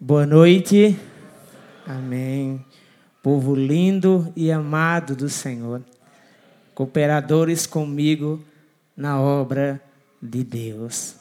[0.00, 0.96] Boa noite.
[1.86, 2.64] Amém.
[3.22, 5.82] Povo lindo e amado do Senhor.
[6.74, 8.44] Cooperadores comigo
[8.96, 9.82] na obra
[10.22, 11.16] de Deus.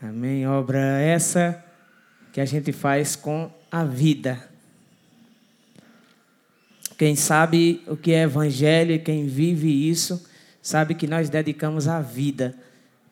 [0.00, 0.46] Amém.
[0.46, 1.64] Obra essa
[2.32, 4.48] que a gente faz com a vida.
[6.96, 10.24] Quem sabe o que é evangelho, quem vive isso,
[10.62, 12.54] sabe que nós dedicamos a vida.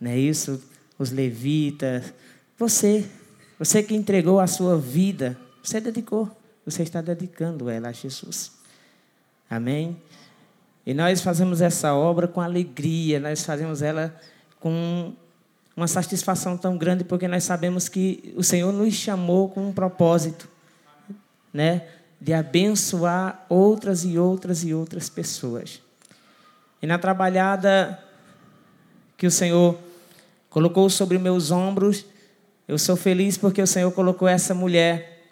[0.01, 0.63] Não é isso?
[0.99, 2.13] Os levitas,
[2.57, 3.09] você,
[3.65, 6.29] você que entregou a sua vida, você dedicou,
[6.67, 8.51] você está dedicando ela a Jesus.
[9.49, 9.97] Amém?
[10.85, 14.13] E nós fazemos essa obra com alegria, nós fazemos ela
[14.59, 15.13] com
[15.77, 20.49] uma satisfação tão grande, porque nós sabemos que o Senhor nos chamou com um propósito,
[21.55, 21.87] né?
[22.21, 25.81] De abençoar outras e outras e outras pessoas.
[26.83, 27.97] E na trabalhada
[29.17, 29.79] que o Senhor
[30.51, 32.05] colocou sobre meus ombros,
[32.67, 35.27] eu sou feliz porque o Senhor colocou essa mulher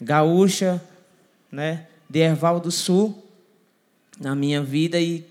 [0.00, 0.82] gaúcha,
[1.50, 3.22] né, de Erval do Sul,
[4.18, 5.24] na minha vida e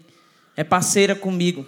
[0.56, 1.66] é parceira comigo,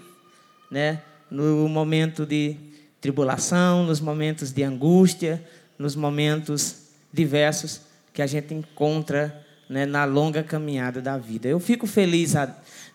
[0.71, 2.55] né, no momento de
[3.01, 5.43] tribulação, nos momentos de angústia,
[5.77, 7.81] nos momentos diversos
[8.13, 11.47] que a gente encontra né, na longa caminhada da vida.
[11.47, 12.33] Eu fico feliz,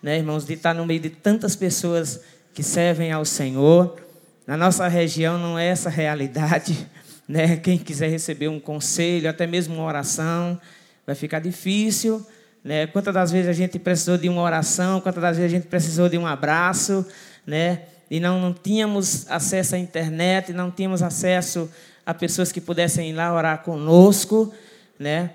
[0.02, 2.20] né, irmãos, de estar no meio de tantas pessoas
[2.54, 4.00] que servem ao Senhor
[4.48, 6.88] na nossa região não é essa realidade.
[7.28, 7.58] Né?
[7.58, 10.58] Quem quiser receber um conselho, até mesmo uma oração,
[11.04, 12.26] vai ficar difícil.
[12.64, 12.86] Né?
[12.86, 16.08] Quantas das vezes a gente precisou de uma oração, quantas das vezes a gente precisou
[16.08, 17.06] de um abraço,
[17.46, 17.82] né?
[18.10, 21.70] e não, não tínhamos acesso à internet, não tínhamos acesso
[22.06, 24.50] a pessoas que pudessem ir lá orar conosco,
[24.98, 25.32] né?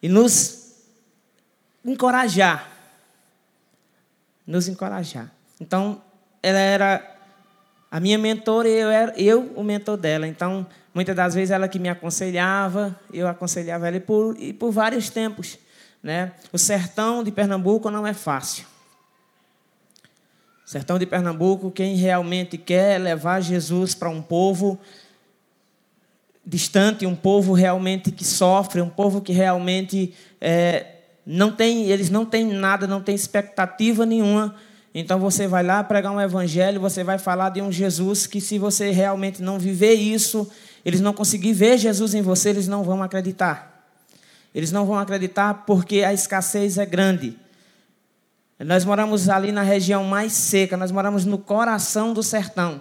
[0.00, 0.76] e nos
[1.84, 2.70] encorajar.
[4.46, 5.28] Nos encorajar.
[5.60, 6.00] Então,
[6.40, 7.15] ela era
[7.90, 10.26] a minha mentora, eu era eu o mentor dela.
[10.26, 14.70] Então, muitas das vezes ela que me aconselhava, eu aconselhava ela e por, e por
[14.70, 15.58] vários tempos.
[16.02, 16.32] Né?
[16.52, 18.64] O sertão de Pernambuco não é fácil.
[20.64, 24.78] O sertão de Pernambuco, quem realmente quer levar Jesus para um povo
[26.44, 30.86] distante, um povo realmente que sofre, um povo que realmente é,
[31.24, 34.54] não tem, eles não têm nada, não têm expectativa nenhuma
[34.98, 38.58] então você vai lá pregar um evangelho, você vai falar de um Jesus que, se
[38.58, 40.50] você realmente não viver isso,
[40.82, 43.92] eles não conseguir ver Jesus em você, eles não vão acreditar.
[44.54, 47.38] Eles não vão acreditar porque a escassez é grande.
[48.58, 52.80] Nós moramos ali na região mais seca, nós moramos no coração do sertão.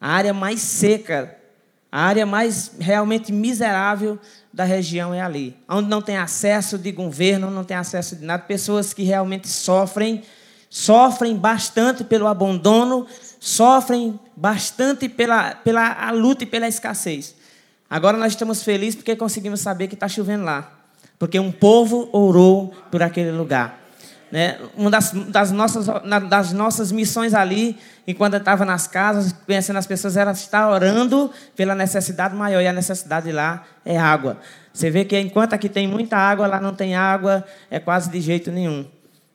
[0.00, 1.36] A área mais seca,
[1.90, 4.20] a área mais realmente miserável
[4.52, 5.56] da região é ali.
[5.68, 8.44] Onde não tem acesso de governo, não tem acesso de nada.
[8.44, 10.22] Pessoas que realmente sofrem
[10.70, 13.06] sofrem bastante pelo abandono,
[13.40, 17.34] sofrem bastante pela, pela a luta e pela escassez.
[17.88, 20.72] Agora nós estamos felizes porque conseguimos saber que está chovendo lá.
[21.18, 23.78] Porque um povo orou por aquele lugar.
[24.30, 24.58] Né?
[24.76, 25.86] Uma das, das, nossas,
[26.28, 31.30] das nossas missões ali, enquanto eu estava nas casas, conhecendo as pessoas, era estar orando
[31.56, 32.60] pela necessidade maior.
[32.60, 34.38] E a necessidade lá é água.
[34.72, 38.20] Você vê que enquanto aqui tem muita água, lá não tem água, é quase de
[38.20, 38.86] jeito nenhum.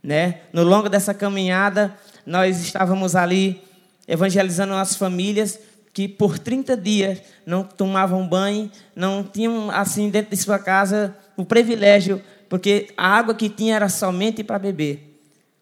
[0.03, 0.41] Né?
[0.51, 3.61] No longo dessa caminhada, nós estávamos ali
[4.07, 5.59] evangelizando as famílias
[5.93, 11.45] que por 30 dias não tomavam banho, não tinham assim dentro de sua casa o
[11.45, 15.19] privilégio, porque a água que tinha era somente para beber.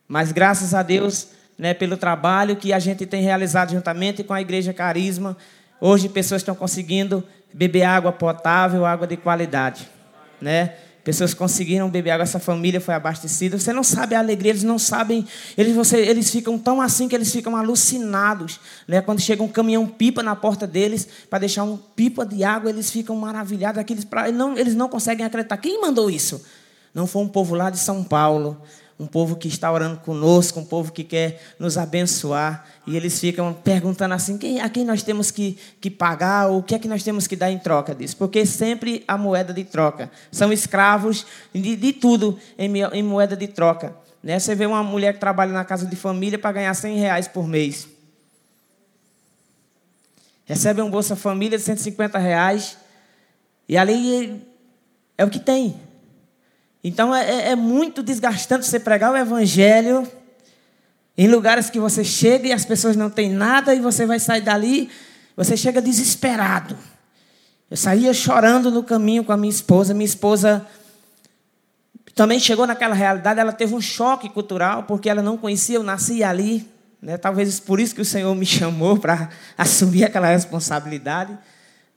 [0.07, 4.41] Mas graças a Deus, né, pelo trabalho que a gente tem realizado juntamente com a
[4.41, 5.37] Igreja Carisma,
[5.79, 9.87] hoje pessoas estão conseguindo beber água potável, água de qualidade,
[10.41, 10.73] né?
[11.03, 13.57] Pessoas conseguiram beber água, essa família foi abastecida.
[13.57, 15.25] Você não sabe a alegria, eles não sabem.
[15.57, 18.59] Eles, você, eles ficam tão assim que eles ficam alucinados.
[18.87, 19.01] Né?
[19.01, 22.91] Quando chega um caminhão pipa na porta deles para deixar um pipa de água, eles
[22.91, 23.79] ficam maravilhados.
[23.79, 25.57] Aqueles, pra, não, eles não conseguem acreditar.
[25.57, 26.45] Quem mandou isso?
[26.93, 28.61] Não foi um povo lá de São Paulo,
[29.01, 32.67] um povo que está orando conosco, um povo que quer nos abençoar.
[32.85, 36.63] E eles ficam perguntando assim: quem, a quem nós temos que, que pagar, ou o
[36.63, 38.15] que é que nós temos que dar em troca disso?
[38.15, 40.11] Porque sempre a moeda de troca.
[40.31, 43.95] São escravos de, de tudo em, em, moeda de troca.
[44.21, 44.37] Né?
[44.37, 47.47] Você vê uma mulher que trabalha na casa de família para ganhar 100 reais por
[47.47, 47.87] mês.
[50.45, 52.77] Recebe um Bolsa Família de 150 reais.
[53.67, 54.43] E ali
[55.17, 55.75] é o que tem.
[56.83, 60.07] Então é, é, é muito desgastante você pregar o evangelho
[61.17, 64.41] em lugares que você chega e as pessoas não têm nada e você vai sair
[64.41, 64.89] dali,
[65.35, 66.77] você chega desesperado.
[67.69, 69.93] Eu saía chorando no caminho com a minha esposa.
[69.93, 70.65] Minha esposa
[72.13, 76.23] também chegou naquela realidade, ela teve um choque cultural, porque ela não conhecia, eu nasci
[76.23, 76.67] ali.
[77.01, 77.17] Né?
[77.17, 81.37] Talvez por isso que o Senhor me chamou para assumir aquela responsabilidade.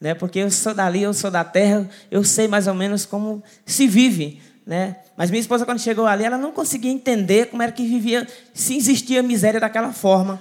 [0.01, 0.15] né?
[0.15, 3.89] Porque eu sou dali, eu sou da terra, eu sei mais ou menos como se
[3.89, 4.97] vive, né?
[5.17, 8.77] Mas minha esposa quando chegou ali, ela não conseguia entender como era que vivia, se
[8.77, 10.41] existia miséria daquela forma.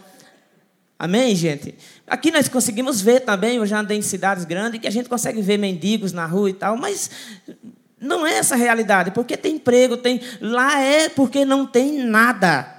[0.97, 1.75] Amém, gente?
[2.07, 5.41] Aqui nós conseguimos ver também, eu já andei em cidades grandes, que a gente consegue
[5.41, 7.09] ver mendigos na rua e tal, mas
[7.99, 10.21] não é essa a realidade, porque tem emprego, tem.
[10.39, 12.73] Lá é porque não tem nada.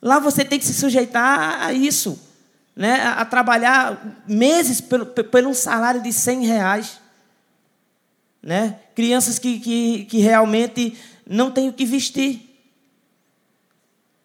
[0.00, 2.18] Lá você tem que se sujeitar a isso,
[2.76, 3.02] né?
[3.02, 7.03] a trabalhar meses pelo, pelo um salário de 100 reais.
[8.44, 8.78] Né?
[8.94, 12.42] Crianças que, que, que realmente não têm o que vestir.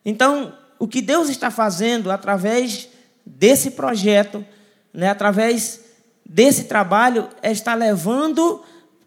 [0.03, 2.89] Então, o que Deus está fazendo através
[3.25, 4.45] desse projeto,
[4.93, 5.79] né, através
[6.25, 8.61] desse trabalho, é estar levando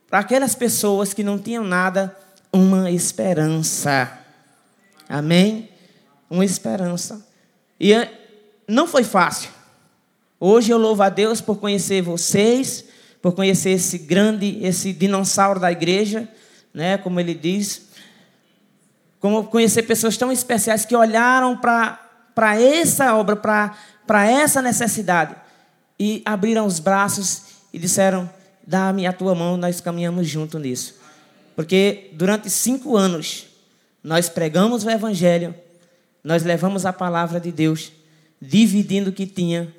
[0.08, 2.16] para aquelas pessoas que não tinham nada
[2.50, 4.18] uma esperança.
[5.08, 5.68] Amém?
[6.30, 7.26] Uma esperança.
[7.78, 7.92] E
[8.66, 9.50] não foi fácil.
[10.40, 12.84] Hoje eu louvo a Deus por conhecer vocês,
[13.22, 16.28] por conhecer esse grande, esse dinossauro da igreja,
[16.74, 17.86] né, como ele diz.
[19.20, 25.36] Como conhecer pessoas tão especiais que olharam para essa obra, para essa necessidade
[25.98, 27.42] e abriram os braços
[27.72, 28.28] e disseram:
[28.66, 30.96] dá-me a tua mão, nós caminhamos junto nisso.
[31.54, 33.46] Porque durante cinco anos
[34.02, 35.54] nós pregamos o Evangelho,
[36.24, 37.92] nós levamos a palavra de Deus,
[38.40, 39.72] dividindo o que tinha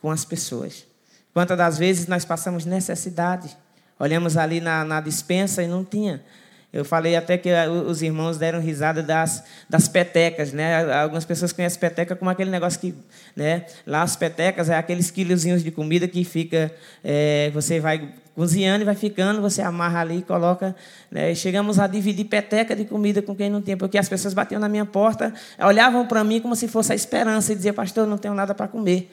[0.00, 0.87] com as pessoas.
[1.32, 3.56] Quantas das vezes nós passamos necessidade,
[3.98, 6.22] olhamos ali na, na dispensa e não tinha.
[6.70, 7.48] Eu falei até que
[7.86, 10.92] os irmãos deram risada das, das petecas, né?
[11.00, 12.94] Algumas pessoas conhecem peteca como aquele negócio que,
[13.34, 13.64] né?
[13.86, 16.70] Lá as petecas é aqueles quilozinhos de comida que fica,
[17.02, 20.76] é, você vai cozinhando e vai ficando, você amarra ali e coloca.
[21.10, 21.34] Né?
[21.34, 24.68] chegamos a dividir peteca de comida com quem não tinha, porque as pessoas batiam na
[24.68, 28.34] minha porta, olhavam para mim como se fosse a esperança e diziam, pastor, não tenho
[28.34, 29.10] nada para comer.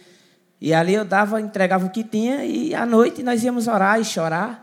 [0.59, 4.05] E ali eu dava, entregava o que tinha e à noite nós íamos orar e
[4.05, 4.61] chorar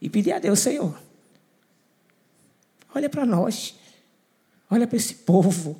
[0.00, 0.96] e pedir a Deus, Senhor
[2.94, 3.74] Olha para nós.
[4.68, 5.78] Olha para esse povo.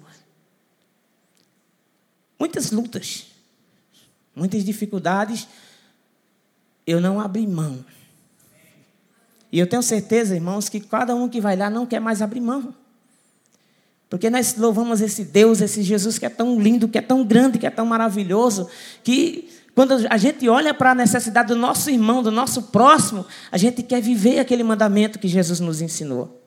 [2.38, 3.26] Muitas lutas,
[4.34, 5.46] muitas dificuldades,
[6.86, 7.84] eu não abri mão.
[9.52, 12.40] E eu tenho certeza, irmãos, que cada um que vai lá não quer mais abrir
[12.40, 12.74] mão.
[14.10, 17.58] Porque nós louvamos esse Deus, esse Jesus que é tão lindo, que é tão grande,
[17.60, 18.68] que é tão maravilhoso,
[19.04, 23.56] que quando a gente olha para a necessidade do nosso irmão, do nosso próximo, a
[23.56, 26.38] gente quer viver aquele mandamento que Jesus nos ensinou.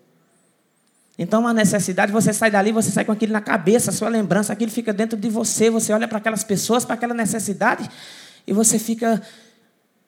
[1.18, 4.52] Então, uma necessidade, você sai dali, você sai com aquilo na cabeça, a sua lembrança,
[4.52, 7.90] aquilo fica dentro de você, você olha para aquelas pessoas, para aquela necessidade,
[8.46, 9.22] e você fica,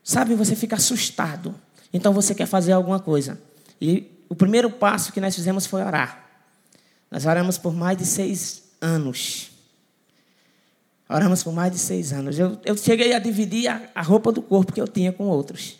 [0.04, 1.56] sabe, você fica assustado.
[1.94, 3.40] Então, você quer fazer alguma coisa.
[3.80, 6.25] E o primeiro passo que nós fizemos foi orar.
[7.10, 9.52] Nós oramos por mais de seis anos.
[11.08, 12.38] Oramos por mais de seis anos.
[12.40, 15.78] Eu, eu cheguei a dividir a, a roupa do corpo que eu tinha com outros.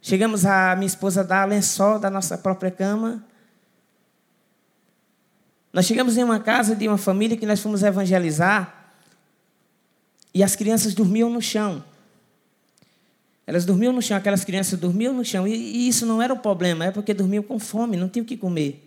[0.00, 3.24] Chegamos a minha esposa dar lençol da nossa própria cama.
[5.72, 8.92] Nós chegamos em uma casa de uma família que nós fomos evangelizar
[10.32, 11.82] e as crianças dormiam no chão.
[13.44, 15.46] Elas dormiam no chão, aquelas crianças dormiam no chão.
[15.46, 18.26] E, e isso não era o problema, é porque dormiam com fome, não tinham o
[18.26, 18.85] que comer.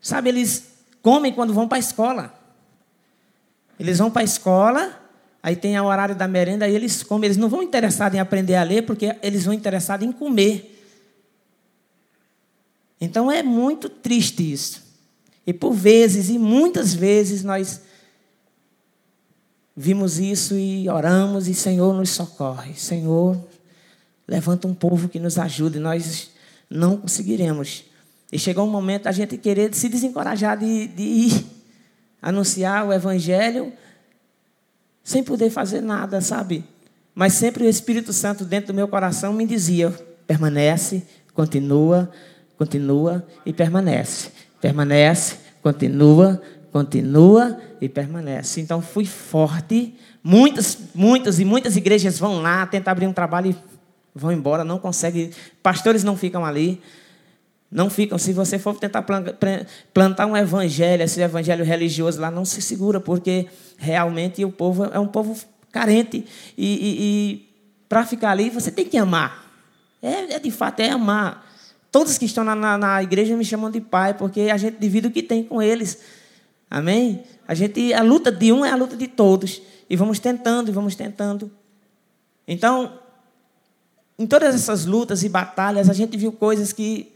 [0.00, 0.64] Sabe, eles
[1.02, 2.34] comem quando vão para a escola.
[3.78, 5.08] Eles vão para a escola
[5.42, 7.26] Aí tem o horário da merenda, aí eles comem.
[7.26, 10.74] Eles não vão interessados em aprender a ler, porque eles vão interessados em comer.
[13.00, 14.82] Então é muito triste isso.
[15.46, 17.80] E por vezes, e muitas vezes, nós
[19.76, 22.74] vimos isso e oramos, e Senhor nos socorre.
[22.74, 23.38] Senhor,
[24.26, 25.78] levanta um povo que nos ajude.
[25.78, 26.30] Nós
[26.68, 27.84] não conseguiremos.
[28.30, 31.46] E chegou um momento a gente querer se desencorajar de, de ir
[32.20, 33.72] anunciar o Evangelho
[35.02, 36.64] sem poder fazer nada, sabe?
[37.14, 39.90] Mas sempre o Espírito Santo dentro do meu coração me dizia:
[40.26, 42.10] permanece, continua,
[42.58, 44.30] continua e permanece.
[44.60, 48.60] Permanece, continua, continua e permanece.
[48.60, 49.94] Então fui forte.
[50.22, 53.56] Muitas, muitas e muitas igrejas vão lá, tentar abrir um trabalho e
[54.14, 55.30] vão embora, não conseguem.
[55.62, 56.80] Pastores não ficam ali.
[57.70, 58.16] Não ficam.
[58.16, 59.04] Se você for tentar
[59.92, 63.46] plantar um evangelho, esse evangelho religioso lá, não se segura, porque
[63.76, 65.38] realmente o povo é um povo
[65.70, 66.24] carente.
[66.56, 67.48] E, e, e
[67.88, 69.46] para ficar ali, você tem que amar.
[70.02, 71.46] É, é, de fato, é amar.
[71.92, 75.08] Todos que estão na, na, na, igreja me chamam de pai, porque a gente divide
[75.08, 75.98] o que tem com eles.
[76.70, 77.22] Amém?
[77.46, 79.60] A, gente, a luta de um é a luta de todos.
[79.90, 81.50] E vamos tentando, e vamos tentando.
[82.46, 82.98] Então,
[84.18, 87.12] em todas essas lutas e batalhas, a gente viu coisas que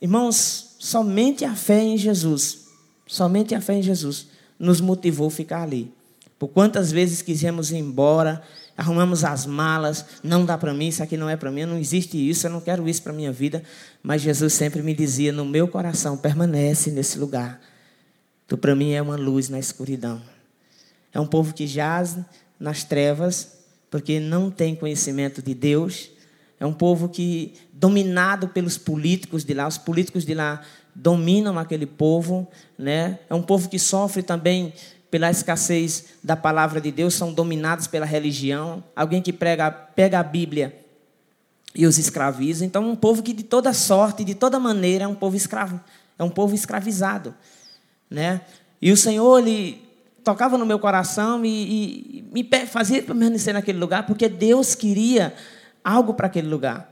[0.00, 2.66] Irmãos, somente a fé em Jesus,
[3.06, 4.28] somente a fé em Jesus
[4.58, 5.92] nos motivou a ficar ali.
[6.38, 8.42] Por quantas vezes quisemos ir embora,
[8.76, 12.16] arrumamos as malas, não dá para mim, isso aqui não é para mim, não existe
[12.16, 13.62] isso, eu não quero isso para minha vida.
[14.02, 17.60] Mas Jesus sempre me dizia no meu coração, permanece nesse lugar.
[18.46, 20.22] Tu para mim é uma luz na escuridão.
[21.12, 22.16] É um povo que jaz
[22.58, 23.58] nas trevas,
[23.90, 26.10] porque não tem conhecimento de Deus.
[26.60, 30.60] É um povo que dominado pelos políticos de lá, os políticos de lá
[30.94, 33.20] dominam aquele povo, né?
[33.30, 34.72] É um povo que sofre também
[35.10, 38.82] pela escassez da palavra de Deus, são dominados pela religião.
[38.94, 40.76] Alguém que prega, pega a Bíblia
[41.74, 42.64] e os escraviza.
[42.64, 45.80] Então, um povo que de toda sorte, de toda maneira, é um povo escravo,
[46.18, 47.34] é um povo escravizado,
[48.10, 48.40] né?
[48.82, 49.88] E o Senhor ele
[50.24, 55.34] tocava no meu coração e, e me fazia permanecer naquele lugar, porque Deus queria
[55.84, 56.90] algo para aquele lugar.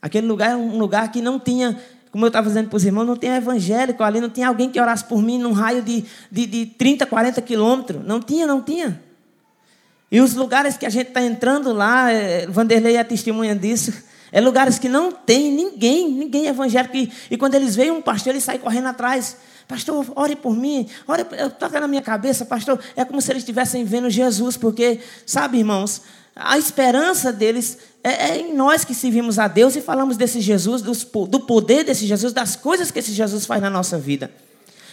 [0.00, 1.78] Aquele lugar é um lugar que não tinha
[2.12, 4.78] como eu estava dizendo para os irmãos, não tinha evangélico ali, não tinha alguém que
[4.78, 8.04] orasse por mim num raio de, de, de 30, 40 quilômetros.
[8.04, 9.02] Não tinha, não tinha.
[10.10, 13.94] E os lugares que a gente está entrando lá, é, Vanderlei é testemunha disso,
[14.30, 16.94] é lugares que não tem ninguém, ninguém evangélico.
[16.94, 19.38] E, e quando eles veem um pastor, ele sai correndo atrás.
[19.66, 21.24] Pastor, ore por mim, ore,
[21.58, 22.78] toca na minha cabeça, pastor.
[22.94, 26.02] É como se eles estivessem vendo Jesus, porque, sabe, irmãos,
[26.34, 30.82] a esperança deles é, é, em nós que servimos a Deus e falamos desse Jesus,
[30.82, 34.30] dos, do poder desse Jesus, das coisas que esse Jesus faz na nossa vida.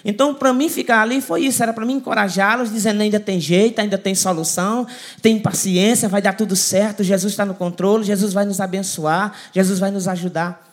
[0.04, 3.80] Então, para mim ficar ali foi isso, era para mim encorajá-los, dizendo ainda tem jeito,
[3.80, 4.88] ainda tem solução,
[5.22, 9.80] tem paciência, vai dar tudo certo, Jesus está no controle, Jesus vai nos abençoar, Jesus
[9.80, 10.68] vai nos ajudar.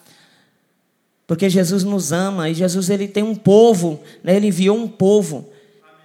[1.26, 4.37] Porque Jesus nos ama e Jesus ele tem um povo, né?
[4.37, 5.49] ele enviou um povo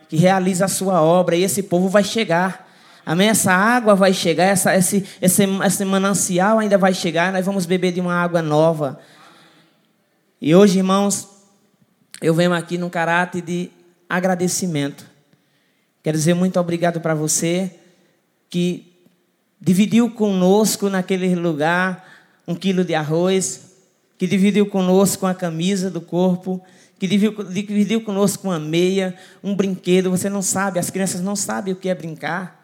[0.10, 2.71] que realiza a sua obra e esse povo vai chegar.
[3.12, 3.28] Amém?
[3.28, 7.92] Essa água vai chegar, essa, esse, esse, esse manancial ainda vai chegar, nós vamos beber
[7.92, 9.02] de uma água nova.
[10.42, 11.28] E hoje, irmãos,
[12.22, 13.70] eu venho aqui num caráter de
[14.08, 15.06] agradecimento.
[16.02, 17.76] Quero dizer muito obrigado para você
[18.50, 18.94] que
[19.60, 22.08] dividiu conosco naquele lugar
[22.48, 23.74] um quilo de arroz,
[24.18, 26.64] que dividiu conosco a camisa do corpo,
[26.98, 29.14] que dividiu, dividiu conosco uma meia,
[29.44, 30.10] um brinquedo.
[30.10, 32.61] Você não sabe, as crianças não sabem o que é brincar.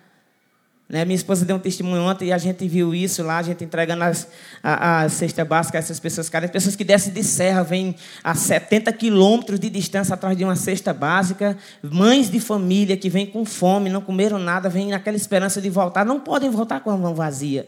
[0.90, 1.04] Né?
[1.04, 4.06] Minha esposa deu um testemunho ontem e a gente viu isso lá, a gente entregando
[4.06, 4.28] as,
[4.64, 6.54] a, a cesta básica a essas pessoas carentes.
[6.54, 10.94] Pessoas que descem de serra, vêm a 70 quilômetros de distância atrás de uma cesta
[10.94, 11.58] básica.
[11.84, 16.06] Mães de família que vêm com fome, não comeram nada, vêm naquela esperança de voltar.
[16.06, 17.68] Não podem voltar com a mão vazia.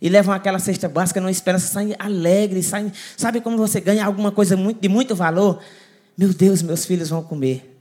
[0.00, 4.30] E levam aquela cesta básica numa esperança, saem alegres, saem, sabe como você ganha alguma
[4.30, 5.60] coisa de muito valor?
[6.16, 7.78] Meu Deus, meus filhos vão comer.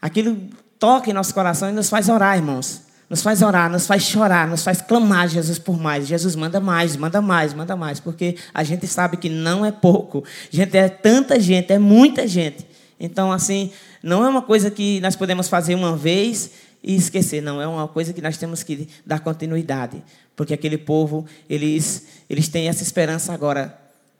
[0.00, 0.36] Aquilo
[0.78, 4.46] toca em nosso coração e nos faz orar, irmãos nos faz orar, nos faz chorar,
[4.46, 6.06] nos faz clamar Jesus por mais.
[6.06, 10.22] Jesus manda mais, manda mais, manda mais, porque a gente sabe que não é pouco.
[10.48, 12.64] Gente, é tanta gente, é muita gente.
[13.00, 16.52] Então, assim, não é uma coisa que nós podemos fazer uma vez
[16.84, 20.02] e esquecer, não, é uma coisa que nós temos que dar continuidade,
[20.34, 23.76] porque aquele povo, eles, eles têm essa esperança agora.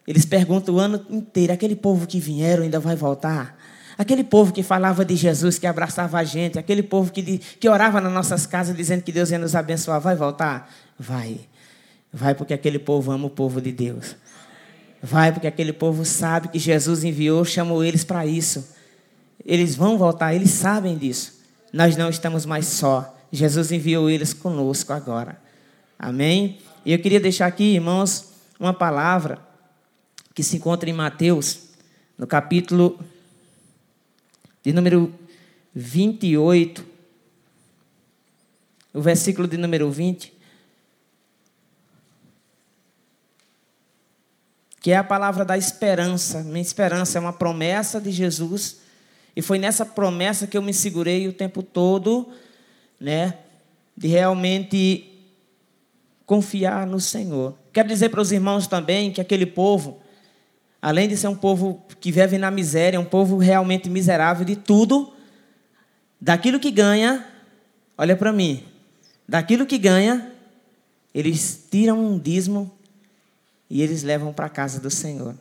[0.07, 3.57] Eles perguntam o ano inteiro, aquele povo que vieram ainda vai voltar?
[4.01, 8.01] Aquele povo que falava de Jesus, que abraçava a gente, aquele povo que, que orava
[8.01, 10.73] nas nossas casas dizendo que Deus ia nos abençoar, vai voltar?
[10.99, 11.41] Vai.
[12.11, 14.17] Vai porque aquele povo ama o povo de Deus.
[15.03, 18.75] Vai porque aquele povo sabe que Jesus enviou, chamou eles para isso.
[19.45, 21.39] Eles vão voltar, eles sabem disso.
[21.71, 23.15] Nós não estamos mais só.
[23.31, 25.39] Jesus enviou eles conosco agora.
[25.99, 26.59] Amém?
[26.87, 29.41] E eu queria deixar aqui, irmãos, uma palavra
[30.35, 31.65] que se encontra em Mateus,
[32.17, 32.99] no capítulo
[34.63, 35.13] de número
[35.75, 36.85] 28,
[38.93, 40.33] o versículo de número 20,
[44.81, 46.43] que é a palavra da esperança.
[46.43, 48.79] Minha esperança é uma promessa de Jesus,
[49.35, 52.29] e foi nessa promessa que eu me segurei o tempo todo,
[52.99, 53.39] né,
[53.97, 55.07] de realmente
[56.27, 57.57] confiar no Senhor.
[57.73, 60.01] Quero dizer para os irmãos também que aquele povo
[60.81, 65.13] além de ser um povo que vive na miséria, um povo realmente miserável de tudo,
[66.21, 67.27] daquilo que ganha,
[67.97, 68.65] olha para mim,
[69.29, 70.33] daquilo que ganha,
[71.15, 72.71] eles tiram um dízimo
[73.69, 75.35] e eles levam para a casa do Senhor.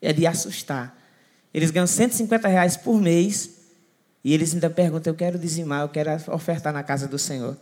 [0.00, 0.98] É de assustar.
[1.54, 3.50] Eles ganham 150 reais por mês
[4.24, 7.56] e eles ainda perguntam: Eu quero dizimar, eu quero ofertar na casa do Senhor.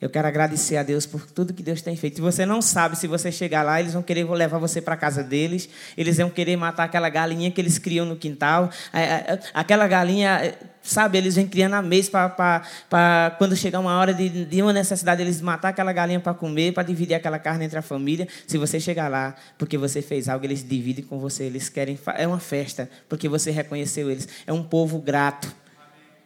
[0.00, 2.18] Eu quero agradecer a Deus por tudo que Deus tem feito.
[2.18, 4.96] E você não sabe, se você chegar lá, eles vão querer levar você para a
[4.96, 8.70] casa deles, eles vão querer matar aquela galinha que eles criam no quintal.
[8.92, 13.98] É, é, é, aquela galinha, sabe, eles vêm criando a mês para quando chegar uma
[13.98, 17.64] hora de, de uma necessidade, eles matar aquela galinha para comer, para dividir aquela carne
[17.64, 18.28] entre a família.
[18.46, 21.98] Se você chegar lá, porque você fez algo, eles dividem com você, eles querem.
[22.14, 24.28] É uma festa, porque você reconheceu eles.
[24.46, 25.52] É um povo grato.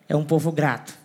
[0.06, 1.01] É um povo grato.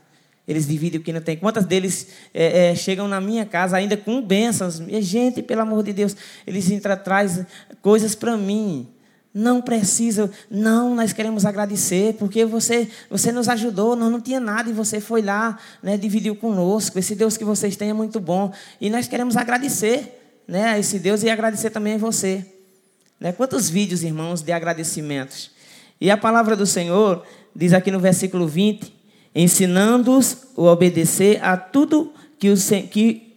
[0.47, 1.35] Eles dividem o que não tem.
[1.35, 4.79] Quantas deles é, é, chegam na minha casa ainda com bênçãos?
[4.79, 6.71] Minha gente, pelo amor de Deus, eles
[7.03, 7.45] trazem
[7.81, 8.87] coisas para mim.
[9.33, 14.69] Não precisa, não, nós queremos agradecer, porque você, você nos ajudou, nós não tinha nada
[14.69, 16.97] e você foi lá, né, dividiu conosco.
[16.97, 18.51] Esse Deus que vocês têm é muito bom.
[18.79, 22.43] E nós queremos agradecer né, a esse Deus e agradecer também a você.
[23.19, 23.31] Né?
[23.31, 25.51] Quantos vídeos, irmãos, de agradecimentos.
[25.99, 27.23] E a palavra do Senhor
[27.55, 28.96] diz aqui no versículo 20:
[29.37, 33.35] ensinando-os a obedecer a tudo que, os, que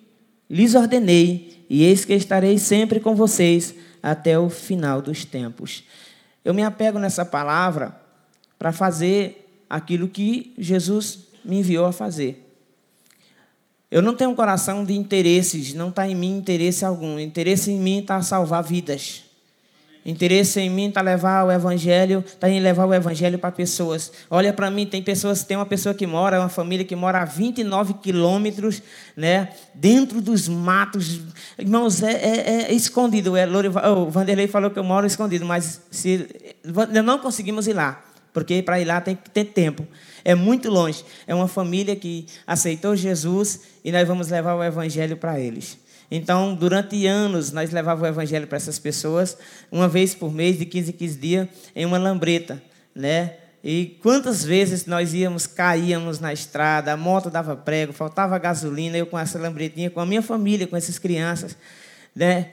[0.49, 5.85] lhes ordenei, e eis que estarei sempre com vocês até o final dos tempos.
[6.43, 7.95] Eu me apego nessa palavra
[8.59, 12.47] para fazer aquilo que Jesus me enviou a fazer.
[13.91, 17.17] Eu não tenho um coração de interesses, não está em mim interesse algum.
[17.17, 19.25] O interesse em mim está salvar vidas.
[20.05, 24.11] Interesse em mim está levar o evangelho, está em levar o evangelho para pessoas.
[24.31, 27.25] Olha para mim, tem pessoas, tem uma pessoa que mora, uma família que mora a
[27.27, 28.83] 29 quilômetros,
[29.15, 31.21] né, dentro dos matos.
[31.59, 33.37] Irmãos, é, é, é escondido.
[33.37, 36.27] É, o Vanderlei falou que eu moro escondido, mas se,
[37.05, 38.03] não conseguimos ir lá,
[38.33, 39.87] porque para ir lá tem que ter tempo.
[40.25, 41.05] É muito longe.
[41.27, 45.79] É uma família que aceitou Jesus e nós vamos levar o evangelho para eles.
[46.11, 49.39] Então, durante anos, nós levávamos o evangelho para essas pessoas,
[49.71, 52.61] uma vez por mês, de 15 em 15 dias, em uma lambreta,
[52.95, 53.35] né?
[53.63, 59.07] E quantas vezes nós íamos, caíamos na estrada, a moto dava prego, faltava gasolina, eu
[59.07, 61.57] com essa lambretinha, com a minha família, com essas crianças,
[62.17, 62.53] né?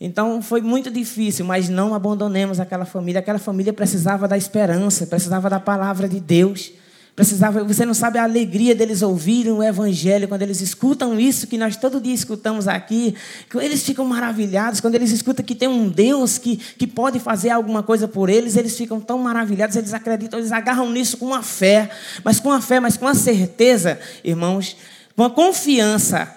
[0.00, 3.18] Então foi muito difícil, mas não abandonemos aquela família.
[3.18, 6.70] Aquela família precisava da esperança, precisava da palavra de Deus.
[7.18, 11.58] Precisava, você não sabe a alegria deles ouvirem o Evangelho, quando eles escutam isso que
[11.58, 13.12] nós todo dia escutamos aqui,
[13.56, 17.82] eles ficam maravilhados, quando eles escutam que tem um Deus que, que pode fazer alguma
[17.82, 21.90] coisa por eles, eles ficam tão maravilhados, eles acreditam, eles agarram nisso com a fé,
[22.22, 24.76] mas com a fé, mas com a certeza, irmãos,
[25.16, 26.32] com a confiança.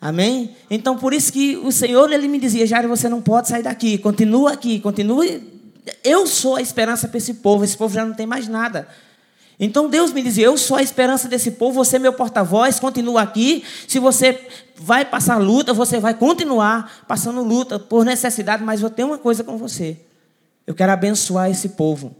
[0.00, 0.54] Amém?
[0.70, 3.98] Então, por isso que o Senhor, ele me dizia, Jair, você não pode sair daqui,
[3.98, 5.42] continua aqui, continue.
[6.04, 8.86] Eu sou a esperança para esse povo, esse povo já não tem mais nada.
[9.58, 13.22] Então Deus me dizia: Eu sou a esperança desse povo, você é meu porta-voz, continua
[13.22, 13.64] aqui.
[13.86, 19.08] Se você vai passar luta, você vai continuar passando luta por necessidade, mas eu tenho
[19.08, 19.96] uma coisa com você.
[20.66, 22.14] Eu quero abençoar esse povo.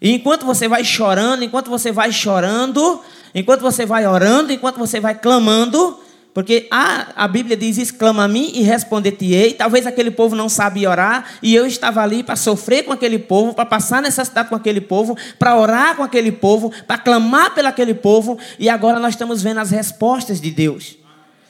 [0.00, 3.00] E enquanto você vai chorando, enquanto você vai chorando,
[3.34, 5.98] enquanto você vai orando, enquanto você vai clamando,
[6.32, 9.54] porque a, a Bíblia diz: exclama a mim e responder-te-ei.
[9.54, 13.54] Talvez aquele povo não sabia orar, e eu estava ali para sofrer com aquele povo,
[13.54, 17.94] para passar necessidade com aquele povo, para orar com aquele povo, para clamar pelo aquele
[17.94, 20.96] povo, e agora nós estamos vendo as respostas de Deus.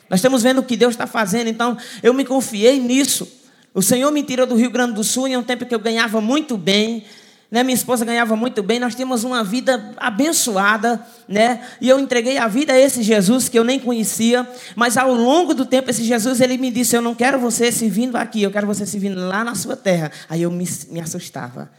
[0.09, 3.29] Nós estamos vendo o que Deus está fazendo, então eu me confiei nisso.
[3.73, 6.21] O Senhor me tirou do Rio Grande do Sul em um tempo que eu ganhava
[6.21, 7.05] muito bem,
[7.51, 7.65] né?
[7.65, 11.67] Minha esposa ganhava muito bem, nós tínhamos uma vida abençoada, né?
[11.81, 15.53] E eu entreguei a vida a esse Jesus que eu nem conhecia, mas ao longo
[15.53, 18.53] do tempo esse Jesus ele me disse: "Eu não quero você se vindo aqui, eu
[18.53, 20.13] quero você se vindo lá na sua terra".
[20.29, 21.71] Aí eu me, me assustava.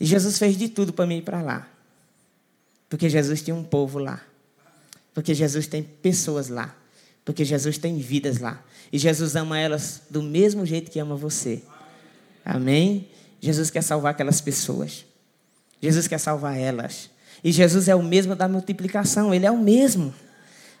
[0.00, 1.68] E Jesus fez de tudo para mim ir para lá.
[2.88, 4.20] Porque Jesus tinha um povo lá.
[5.14, 6.76] Porque Jesus tem pessoas lá.
[7.24, 8.62] Porque Jesus tem vidas lá.
[8.92, 11.62] E Jesus ama elas do mesmo jeito que ama você.
[12.48, 13.08] Amém?
[13.40, 15.04] Jesus quer salvar aquelas pessoas.
[15.82, 17.10] Jesus quer salvar elas.
[17.42, 20.14] E Jesus é o mesmo da multiplicação, ele é o mesmo.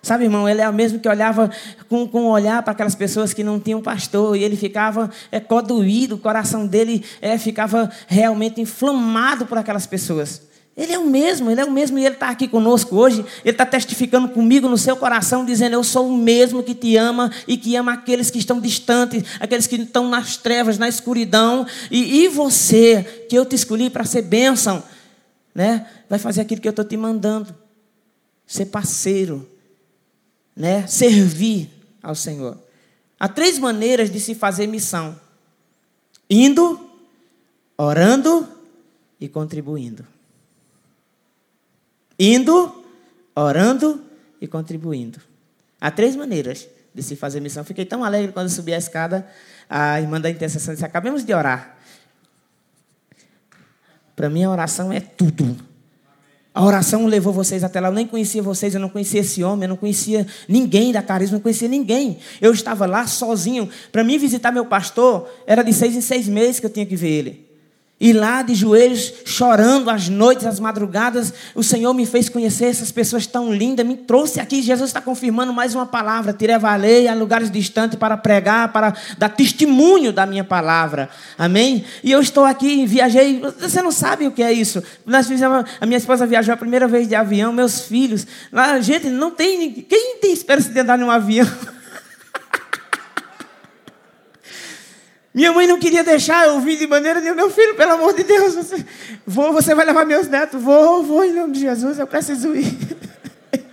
[0.00, 1.50] Sabe, irmão, ele é o mesmo que olhava
[1.88, 5.40] com, com um olhar para aquelas pessoas que não tinham pastor, e ele ficava é,
[5.40, 10.42] codoído, o coração dele é, ficava realmente inflamado por aquelas pessoas.
[10.76, 13.24] Ele é o mesmo, ele é o mesmo e ele está aqui conosco hoje.
[13.42, 17.32] Ele está testificando comigo no seu coração, dizendo: Eu sou o mesmo que te ama
[17.48, 21.66] e que ama aqueles que estão distantes, aqueles que estão nas trevas, na escuridão.
[21.90, 24.82] E, e você, que eu te escolhi para ser bênção,
[25.54, 25.86] né?
[26.10, 27.54] vai fazer aquilo que eu estou te mandando:
[28.46, 29.48] ser parceiro,
[30.54, 30.86] né?
[30.86, 31.70] servir
[32.02, 32.58] ao Senhor.
[33.18, 35.18] Há três maneiras de se fazer missão:
[36.28, 36.78] indo,
[37.78, 38.46] orando
[39.18, 40.06] e contribuindo.
[42.18, 42.84] Indo,
[43.34, 44.02] orando
[44.40, 45.20] e contribuindo.
[45.80, 47.64] Há três maneiras de se fazer missão.
[47.64, 49.26] Fiquei tão alegre quando subi a escada.
[49.68, 51.76] A irmã da intercessão disse: Acabamos de orar.
[54.14, 55.56] Para mim, a oração é tudo.
[56.54, 57.88] A oração levou vocês até lá.
[57.88, 61.36] Eu nem conhecia vocês, eu não conhecia esse homem, eu não conhecia ninguém da carisma,
[61.36, 62.18] não conhecia ninguém.
[62.40, 63.68] Eu estava lá sozinho.
[63.92, 66.96] Para mim visitar meu pastor, era de seis em seis meses que eu tinha que
[66.96, 67.45] ver ele.
[67.98, 72.92] E lá de joelhos, chorando às noites, às madrugadas, o Senhor me fez conhecer essas
[72.92, 74.60] pessoas tão lindas, me trouxe aqui.
[74.60, 76.34] Jesus está confirmando mais uma palavra.
[76.34, 76.56] Tirei
[77.08, 81.08] a lugares distantes para pregar, para dar testemunho da minha palavra.
[81.38, 81.86] Amém?
[82.04, 83.40] E eu estou aqui, viajei.
[83.58, 84.82] Você não sabe o que é isso.
[85.06, 88.26] Nós fizemos, a minha esposa viajou a primeira vez de avião, meus filhos.
[88.52, 89.72] Lá, gente, não tem.
[89.72, 91.46] Quem tem esperança de andar num avião?
[95.36, 97.42] Minha mãe não queria deixar eu vir de maneira nenhuma.
[97.42, 98.82] Meu filho, pelo amor de Deus, você,
[99.26, 100.62] vou, você vai levar meus netos.
[100.62, 102.74] Vou, vou, em nome de Jesus, eu preciso ir.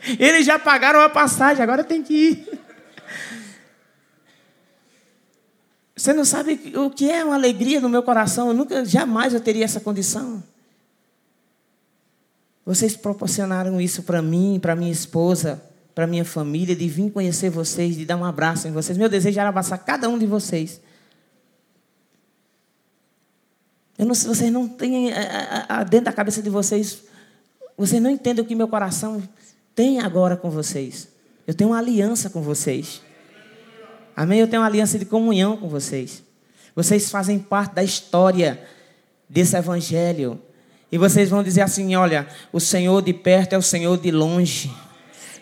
[0.20, 2.60] Eles já pagaram a passagem, agora tem que ir.
[5.96, 8.50] Você não sabe o que é uma alegria no meu coração.
[8.50, 10.44] Eu nunca, jamais eu teria essa condição.
[12.66, 15.64] Vocês proporcionaram isso para mim, para minha esposa,
[15.96, 18.98] para minha família, de vir conhecer vocês, de dar um abraço em vocês.
[18.98, 20.82] Meu desejo era abraçar cada um de vocês.
[23.98, 27.04] Eu não, vocês não têm é, é, é, dentro da cabeça de vocês,
[27.78, 29.22] vocês não entendem o que meu coração
[29.76, 31.08] tem agora com vocês.
[31.46, 33.02] Eu tenho uma aliança com vocês.
[34.16, 34.40] Amém?
[34.40, 36.24] Eu tenho uma aliança de comunhão com vocês.
[36.76, 38.64] Vocês fazem parte da história
[39.30, 40.40] desse evangelho.
[40.92, 44.72] E vocês vão dizer assim: olha, o Senhor de perto é o Senhor de longe.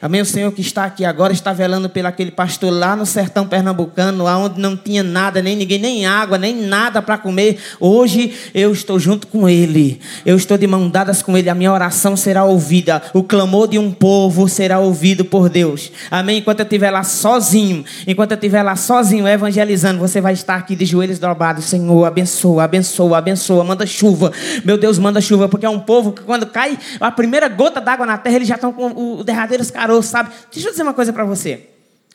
[0.01, 0.19] Amém?
[0.19, 4.25] O Senhor que está aqui agora está velando pelo aquele pastor lá no sertão pernambucano,
[4.25, 7.59] onde não tinha nada, nem ninguém, nem água, nem nada para comer.
[7.79, 10.01] Hoje eu estou junto com ele.
[10.25, 11.51] Eu estou de mão dadas com ele.
[11.51, 12.99] A minha oração será ouvida.
[13.13, 15.91] O clamor de um povo será ouvido por Deus.
[16.09, 16.39] Amém?
[16.39, 20.75] Enquanto eu estiver lá sozinho, enquanto eu estiver lá sozinho evangelizando, você vai estar aqui
[20.75, 21.65] de joelhos dobrados.
[21.65, 23.63] Senhor, abençoa, abençoa, abençoa.
[23.63, 24.31] Manda chuva.
[24.65, 28.07] Meu Deus, manda chuva, porque é um povo que quando cai a primeira gota d'água
[28.07, 30.33] na terra, eles já estão com o derradeiro caroço caroço, sabe?
[30.51, 31.69] Deixa eu dizer uma coisa para você,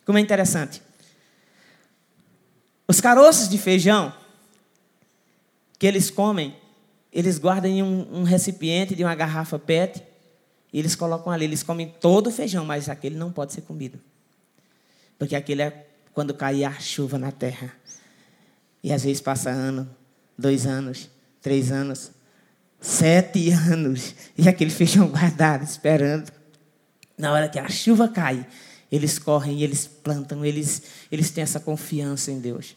[0.05, 0.83] como é interessante.
[2.89, 4.13] Os caroços de feijão
[5.79, 6.57] que eles comem,
[7.13, 10.03] eles guardam em um, um recipiente de uma garrafa PET
[10.73, 11.45] e eles colocam ali.
[11.45, 13.99] Eles comem todo o feijão, mas aquele não pode ser comido.
[15.19, 17.73] Porque aquele é quando cai a chuva na terra.
[18.83, 19.89] E às vezes passa ano,
[20.39, 21.11] dois anos,
[21.43, 22.13] três anos,
[22.81, 24.15] sete anos.
[24.39, 26.36] E aquele feijão guardado, esperando.
[27.17, 28.47] Na hora que a chuva cai,
[28.91, 32.77] eles correm, eles plantam, eles, eles têm essa confiança em Deus.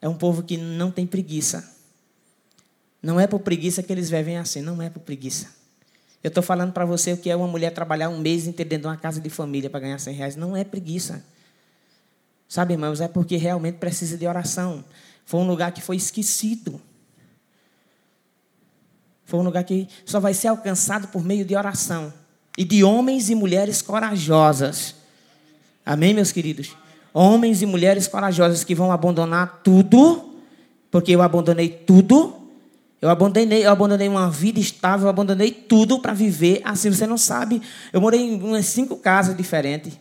[0.00, 1.76] É um povo que não tem preguiça.
[3.02, 5.56] Não é por preguiça que eles vivem assim, não é por preguiça.
[6.22, 8.82] Eu estou falando para você o que é uma mulher trabalhar um mês inteiro dentro
[8.82, 10.36] de uma casa de família para ganhar 100 reais.
[10.36, 11.24] Não é preguiça.
[12.48, 14.84] Sabe, irmãos, é porque realmente precisa de oração.
[15.24, 16.80] Foi um lugar que foi esquecido.
[19.24, 22.12] Foi um lugar que só vai ser alcançado por meio de oração
[22.58, 24.96] e de homens e mulheres corajosas.
[25.86, 26.76] Amém, meus queridos?
[27.14, 30.34] Homens e mulheres corajosas que vão abandonar tudo,
[30.90, 32.34] porque eu abandonei tudo.
[33.00, 36.90] Eu abandonei, eu abandonei uma vida estável, eu abandonei tudo para viver assim.
[36.90, 37.62] Você não sabe.
[37.92, 39.96] Eu morei em umas cinco casas diferentes.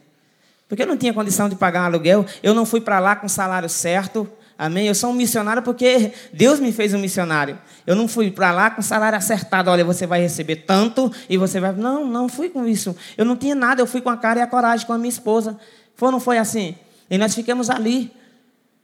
[0.68, 2.26] Porque eu não tinha condição de pagar um aluguel.
[2.42, 4.28] Eu não fui para lá com o salário certo.
[4.58, 4.88] Amém?
[4.88, 7.60] Eu sou um missionário porque Deus me fez um missionário.
[7.86, 9.70] Eu não fui para lá com salário acertado.
[9.70, 11.74] Olha, você vai receber tanto e você vai.
[11.74, 12.96] Não, não fui com isso.
[13.16, 13.82] Eu não tinha nada.
[13.82, 15.60] Eu fui com a cara e a coragem com a minha esposa.
[15.96, 16.76] Foi não foi assim?
[17.08, 18.12] E nós ficamos ali.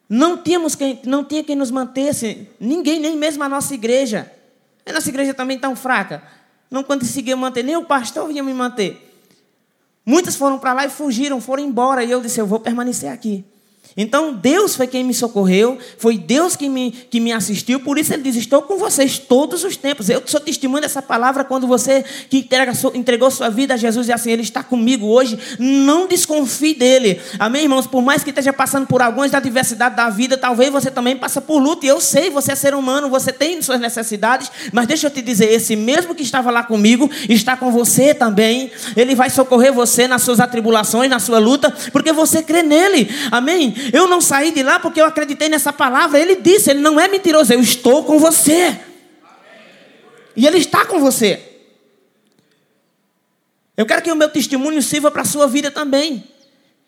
[0.07, 2.47] Não tínhamos quem, não tinha quem nos mantesse.
[2.59, 4.31] Ninguém, nem mesmo a nossa igreja.
[4.85, 6.21] A nossa igreja também tão fraca.
[6.69, 7.63] Não conseguia manter.
[7.63, 9.09] Nem o pastor vinha me manter.
[10.05, 12.03] Muitas foram para lá e fugiram, foram embora.
[12.03, 13.43] E eu disse: Eu vou permanecer aqui.
[13.95, 18.13] Então Deus foi quem me socorreu, foi Deus que me, que me assistiu, por isso
[18.13, 20.09] ele diz: Estou com vocês todos os tempos.
[20.09, 24.11] Eu sou testemunho dessa palavra quando você que entrega, entregou sua vida a Jesus e
[24.11, 25.37] assim, Ele está comigo hoje.
[25.59, 27.21] Não desconfie dele.
[27.37, 27.85] Amém, irmãos?
[27.87, 31.59] Por mais que esteja passando por algumas adversidades da vida, talvez você também passe por
[31.59, 31.85] luta.
[31.85, 35.21] E eu sei, você é ser humano, você tem suas necessidades, mas deixa eu te
[35.21, 38.71] dizer: esse mesmo que estava lá comigo está com você também.
[38.95, 43.09] Ele vai socorrer você nas suas atribulações, na sua luta, porque você crê nele.
[43.31, 43.73] Amém?
[43.91, 46.19] Eu não saí de lá porque eu acreditei nessa palavra.
[46.19, 48.79] Ele disse, ele não é mentiroso, eu estou com você.
[50.35, 51.41] E ele está com você.
[53.75, 56.23] Eu quero que o meu testemunho sirva para a sua vida também.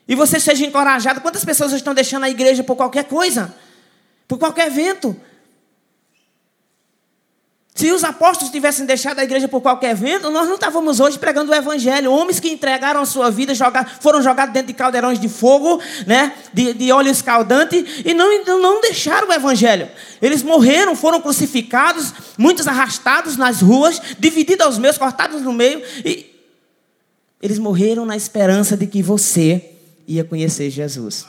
[0.08, 1.22] E você seja encorajado.
[1.22, 3.54] Quantas pessoas estão deixando a igreja por qualquer coisa?
[4.28, 5.16] Por qualquer evento?
[7.76, 11.52] Se os apóstolos tivessem deixado a igreja por qualquer vento, nós não estávamos hoje pregando
[11.52, 12.10] o evangelho.
[12.10, 13.52] Homens que entregaram a sua vida,
[14.00, 18.80] foram jogados dentro de caldeirões de fogo, né, de, de óleo escaldante, e não, não
[18.80, 19.90] deixaram o evangelho.
[20.22, 25.84] Eles morreram, foram crucificados, muitos arrastados nas ruas, divididos aos meus, cortados no meio.
[26.06, 26.34] E
[27.42, 29.72] eles morreram na esperança de que você
[30.08, 31.26] ia conhecer Jesus.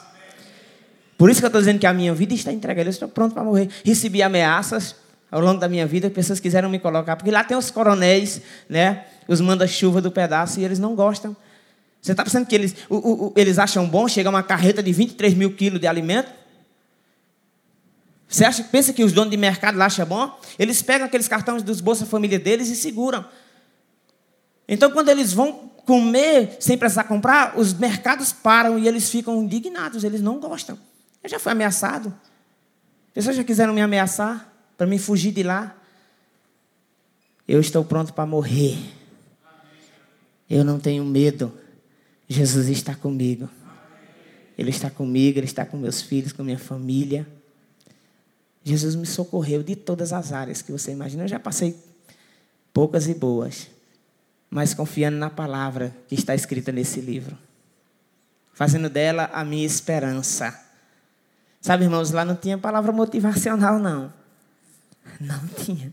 [1.18, 2.82] Por isso que eu estou dizendo que a minha vida está entregue.
[2.82, 3.68] Eu estou pronto para morrer.
[3.84, 4.94] Recebi ameaças
[5.36, 9.04] ao longo da minha vida, pessoas quiseram me colocar, porque lá tem os coronéis, né?
[9.28, 11.36] Os manda-chuva do pedaço, e eles não gostam.
[12.00, 15.34] Você está pensando que eles, o, o, eles acham bom chegar uma carreta de 23
[15.34, 16.32] mil quilos de alimento?
[18.26, 20.40] Você acha, pensa que os donos de mercado lá acham bom?
[20.58, 23.22] Eles pegam aqueles cartões dos Bolsa Família deles e seguram.
[24.66, 30.02] Então, quando eles vão comer sem precisar comprar, os mercados param e eles ficam indignados,
[30.02, 30.78] eles não gostam.
[31.22, 32.18] Eu já fui ameaçado.
[33.12, 35.76] Pessoas já quiseram me ameaçar para me fugir de lá.
[37.46, 38.76] Eu estou pronto para morrer.
[40.48, 41.52] Eu não tenho medo.
[42.28, 43.48] Jesus está comigo.
[44.58, 47.26] Ele está comigo, Ele está com meus filhos, com minha família.
[48.64, 51.24] Jesus me socorreu de todas as áreas que você imagina.
[51.24, 51.76] Eu já passei
[52.72, 53.68] poucas e boas,
[54.50, 57.38] mas confiando na palavra que está escrita nesse livro,
[58.52, 60.58] fazendo dela a minha esperança.
[61.60, 64.12] Sabe, irmãos, lá não tinha palavra motivacional, não.
[65.20, 65.92] Não tinha.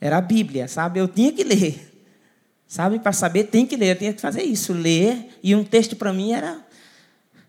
[0.00, 1.00] Era a Bíblia, sabe?
[1.00, 1.92] Eu tinha que ler.
[2.66, 3.90] Sabe, para saber, tem que ler.
[3.90, 5.38] Eu tinha que fazer isso, ler.
[5.42, 6.60] E um texto para mim era.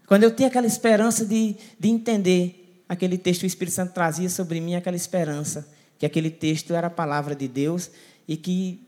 [0.05, 4.61] Quando eu tinha aquela esperança de, de entender aquele texto, o Espírito Santo trazia sobre
[4.61, 5.67] mim aquela esperança,
[5.99, 7.91] que aquele texto era a palavra de Deus
[8.27, 8.87] e que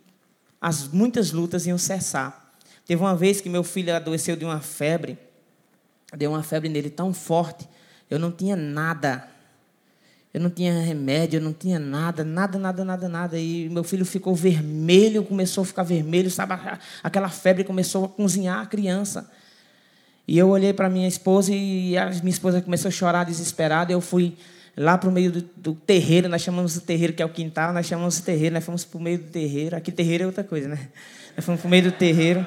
[0.61, 2.53] as muitas lutas iam cessar.
[2.85, 5.17] Teve uma vez que meu filho adoeceu de uma febre,
[6.15, 7.67] deu uma febre nele tão forte,
[8.09, 9.27] eu não tinha nada.
[10.31, 13.39] Eu não tinha remédio, eu não tinha nada, nada, nada, nada, nada.
[13.39, 16.53] E meu filho ficou vermelho, começou a ficar vermelho, sabe?
[17.01, 19.29] Aquela febre começou a cozinhar a criança.
[20.27, 23.91] E eu olhei para minha esposa e a minha esposa começou a chorar desesperada.
[23.91, 24.37] Eu fui
[24.77, 27.73] lá para o meio do, do, terreiro, nós chamamos o terreiro, que é o quintal,
[27.73, 29.75] nós chamamos de terreiro, nós fomos para o meio do terreiro.
[29.75, 30.89] Aqui terreiro é outra coisa, né?
[31.35, 32.45] Nós fomos para o meio do terreiro.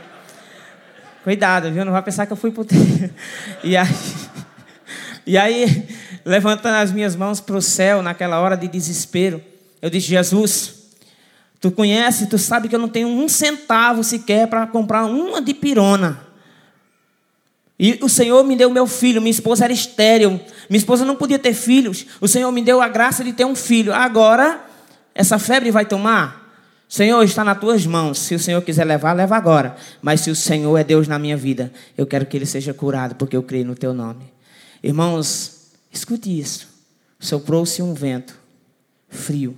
[1.24, 1.84] Cuidado, viu?
[1.84, 3.12] Não vai pensar que eu fui para o terreiro.
[3.64, 3.88] E aí,
[5.26, 5.88] e aí,
[6.24, 9.42] levantando as minhas mãos para o céu, naquela hora de desespero,
[9.80, 10.74] eu disse: Jesus,
[11.60, 15.54] tu conhece, tu sabe que eu não tenho um centavo sequer para comprar uma de
[15.54, 16.20] pirona.
[17.78, 21.38] E o Senhor me deu meu filho, minha esposa era estéril, minha esposa não podia
[21.38, 22.06] ter filhos.
[22.20, 23.92] O Senhor me deu a graça de ter um filho.
[23.92, 24.64] Agora,
[25.14, 26.42] essa febre vai tomar?
[26.88, 28.18] Senhor, está nas tuas mãos.
[28.18, 29.74] Se o Senhor quiser levar, leva agora.
[30.02, 33.14] Mas se o Senhor é Deus na minha vida, eu quero que ele seja curado,
[33.14, 34.30] porque eu creio no teu nome.
[34.82, 35.61] Irmãos,
[35.92, 36.68] escute isso.
[37.20, 38.36] Soprou-se um vento
[39.08, 39.56] frio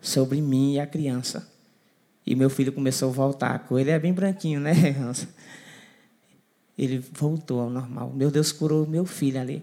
[0.00, 1.50] sobre mim e a criança.
[2.26, 3.66] E meu filho começou a voltar.
[3.72, 5.26] Ele é bem branquinho, né, irmãos?
[6.76, 8.12] Ele voltou ao normal.
[8.14, 9.62] Meu Deus curou meu filho ali.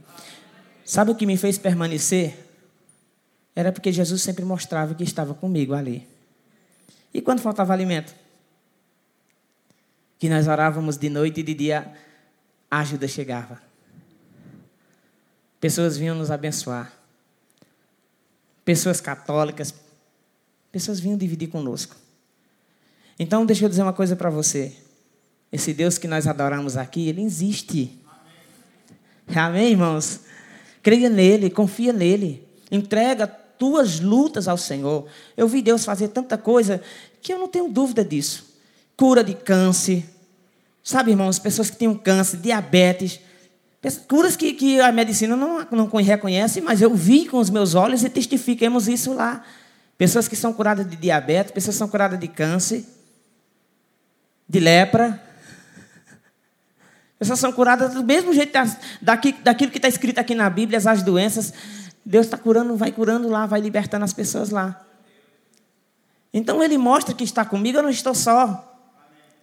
[0.84, 2.38] Sabe o que me fez permanecer?
[3.56, 6.08] Era porque Jesus sempre mostrava que estava comigo ali.
[7.14, 8.14] E quando faltava alimento?
[10.18, 11.94] Que nós orávamos de noite e de dia,
[12.70, 13.71] a ajuda chegava.
[15.62, 16.92] Pessoas vinham nos abençoar.
[18.66, 19.74] Pessoas católicas.
[20.72, 21.96] Pessoas vinham dividir conosco.
[23.20, 24.76] Então, deixa eu dizer uma coisa para você.
[25.52, 28.00] Esse Deus que nós adoramos aqui, ele existe.
[29.28, 30.22] Amém, Amém irmãos?
[30.82, 32.44] Creia nele, confia nele.
[32.72, 35.06] Entrega tuas lutas ao Senhor.
[35.38, 36.82] Eu vi Deus fazer tanta coisa
[37.22, 38.58] que eu não tenho dúvida disso.
[38.98, 40.04] Cura de câncer.
[40.84, 43.20] Sabe, irmãos, pessoas que têm câncer, diabetes.
[44.08, 48.04] Curas que, que a medicina não, não reconhece, mas eu vi com os meus olhos
[48.04, 49.44] e testifiquemos isso lá.
[49.98, 52.86] Pessoas que são curadas de diabetes, pessoas que são curadas de câncer,
[54.48, 55.22] de lepra.
[57.18, 58.52] Pessoas são curadas do mesmo jeito
[59.02, 61.52] daquilo que está escrito aqui na Bíblia, as doenças.
[62.06, 64.86] Deus está curando, vai curando lá, vai libertando as pessoas lá.
[66.34, 68.71] Então ele mostra que está comigo, eu não estou só.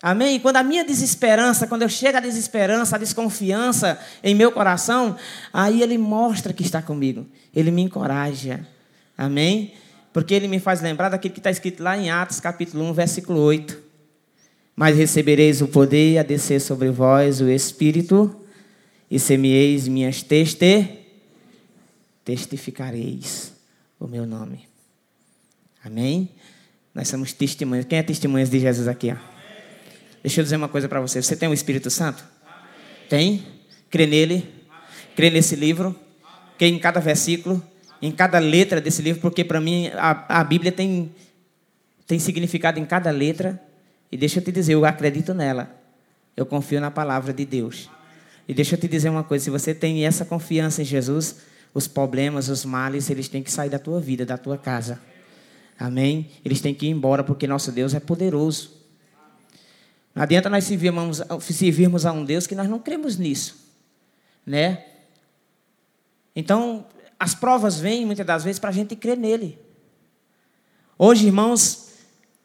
[0.02, 0.38] Amém?
[0.38, 5.16] Quando a minha desesperança, quando eu chego à desesperança, a desconfiança em meu coração,
[5.52, 7.26] aí ele mostra que está comigo.
[7.54, 8.66] Ele me encoraja.
[9.16, 9.74] Amém?
[10.12, 13.40] Porque ele me faz lembrar daquilo que está escrito lá em Atos capítulo 1, versículo
[13.40, 13.88] 8
[14.78, 18.32] mas recebereis o poder a descer sobre vós o Espírito,
[19.10, 21.00] e semieis minhas teste,
[22.24, 23.52] testificareis
[23.98, 24.68] o meu nome.
[25.84, 26.28] Amém?
[26.94, 27.86] Nós somos testemunhas.
[27.86, 29.10] Quem é testemunhas de Jesus aqui?
[29.10, 29.37] Ó?
[30.22, 31.22] Deixa eu dizer uma coisa para você.
[31.22, 32.24] Você tem o Espírito Santo?
[33.08, 33.44] Tem?
[33.90, 34.48] Crê nele?
[35.14, 35.94] Crê nesse livro?
[36.58, 37.62] Crê em cada versículo?
[38.00, 39.20] Em cada letra desse livro?
[39.20, 41.12] Porque para mim a, a Bíblia tem,
[42.06, 43.60] tem significado em cada letra.
[44.10, 45.74] E deixa eu te dizer, eu acredito nela.
[46.36, 47.90] Eu confio na palavra de Deus.
[48.46, 51.36] E deixa eu te dizer uma coisa: se você tem essa confiança em Jesus,
[51.74, 55.00] os problemas, os males, eles têm que sair da tua vida, da tua casa.
[55.78, 56.30] Amém?
[56.44, 58.77] Eles têm que ir embora, porque nosso Deus é poderoso.
[60.18, 63.56] Não adianta nós servirmos, servirmos a um Deus que nós não cremos nisso.
[64.44, 64.84] Né?
[66.34, 66.84] Então,
[67.20, 69.56] as provas vêm muitas das vezes para a gente crer nele.
[70.98, 71.90] Hoje, irmãos,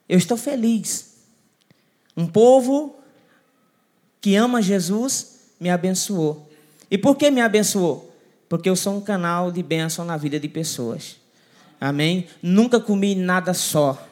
[0.08, 1.16] eu estou feliz.
[2.16, 2.96] Um povo
[4.22, 6.48] que ama Jesus me abençoou.
[6.92, 8.16] E por que me abençoou?
[8.48, 11.16] Porque eu sou um canal de bênção na vida de pessoas.
[11.82, 12.28] Amém?
[12.40, 14.08] Nunca comi nada só.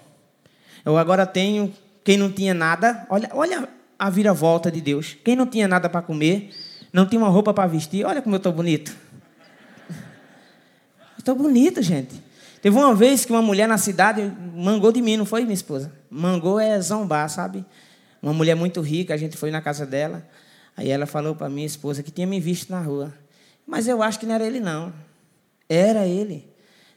[0.84, 1.72] Eu agora tenho,
[2.04, 5.16] quem não tinha nada, olha, olha a viravolta de Deus.
[5.24, 6.52] Quem não tinha nada para comer,
[6.92, 8.96] não tinha uma roupa para vestir, olha como eu estou bonito.
[11.18, 12.22] Estou bonito, gente.
[12.62, 15.92] Teve uma vez que uma mulher na cidade mangou de mim, não foi, minha esposa?
[16.10, 17.66] Mangou é zombar, sabe?
[18.22, 20.28] Uma mulher muito rica, a gente foi na casa dela.
[20.78, 23.14] Aí ela falou para minha esposa que tinha me visto na rua.
[23.66, 24.94] Mas eu acho que não era ele, não.
[25.68, 26.52] Era ele.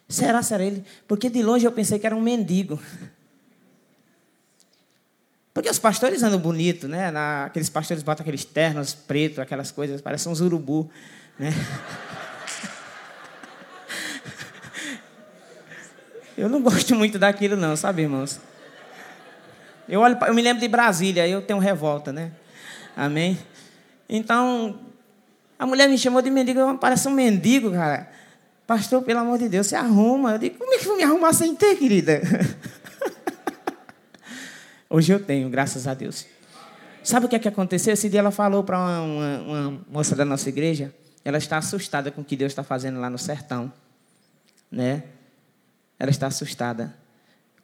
[0.09, 0.85] Será, será ele?
[1.09, 2.79] Porque de longe eu pensei que era um mendigo.
[5.55, 7.13] Porque os pastores andam bonito, né?
[7.13, 10.91] Na, aqueles pastores botam aqueles ternos pretos, aquelas coisas, parecem uns urubu,
[11.39, 11.55] né?
[16.37, 18.41] Eu não gosto muito daquilo, não, sabe, irmãos?
[19.89, 22.33] Eu, olho, eu me lembro de Brasília, eu tenho revolta, né?
[22.97, 23.39] Amém?
[24.09, 24.81] Então,
[25.57, 28.11] a mulher me chamou de mendigo, parece um mendigo, cara.
[28.67, 30.33] Pastor, pelo amor de Deus, se arruma.
[30.33, 32.21] Eu digo, como é que vou me arrumar sem ter, querida?
[34.95, 36.25] Hoje eu tenho, graças a Deus.
[37.03, 37.93] Sabe o que é que aconteceu?
[37.93, 42.13] Esse dia ela falou para uma, uma, uma, moça da nossa igreja, ela está assustada
[42.13, 43.73] com o que Deus está fazendo lá no sertão.
[44.71, 45.03] Né?
[45.99, 46.95] Ela está assustada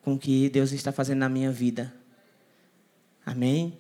[0.02, 1.94] com o que Deus está fazendo na minha vida.
[3.24, 3.78] Amém?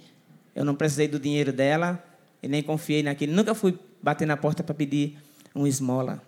[0.54, 2.00] Eu não precisei do dinheiro dela
[2.40, 3.32] e nem confiei naquele.
[3.32, 5.18] Nunca fui bater na porta para pedir
[5.56, 6.22] um esmola.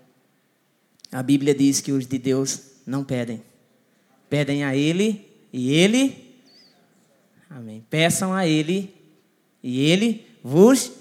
[1.12, 3.44] A Bíblia diz que os de Deus não pedem.
[4.28, 6.31] Pedem a Ele e Ele.
[7.54, 7.84] Amém.
[7.90, 8.94] Peçam a Ele
[9.62, 10.92] e Ele vos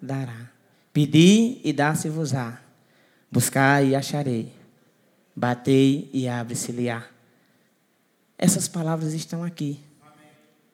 [0.00, 0.50] dará.
[0.92, 2.60] Pedi e dá-se-vos-á.
[3.30, 4.52] Buscai e acharei.
[5.34, 7.04] Batei e abre-se-lhe-á.
[8.38, 9.80] Essas palavras estão aqui.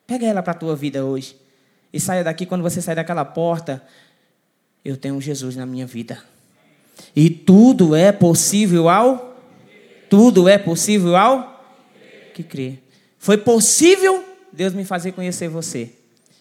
[0.06, 1.36] Pega ela para a tua vida hoje.
[1.92, 3.82] E saia daqui, quando você sair daquela porta,
[4.84, 6.22] eu tenho Jesus na minha vida.
[7.16, 9.32] E tudo é possível ao
[10.08, 11.64] tudo é possível ao
[12.34, 12.78] que crê.
[13.18, 15.90] Foi possível Deus me fazer conhecer você.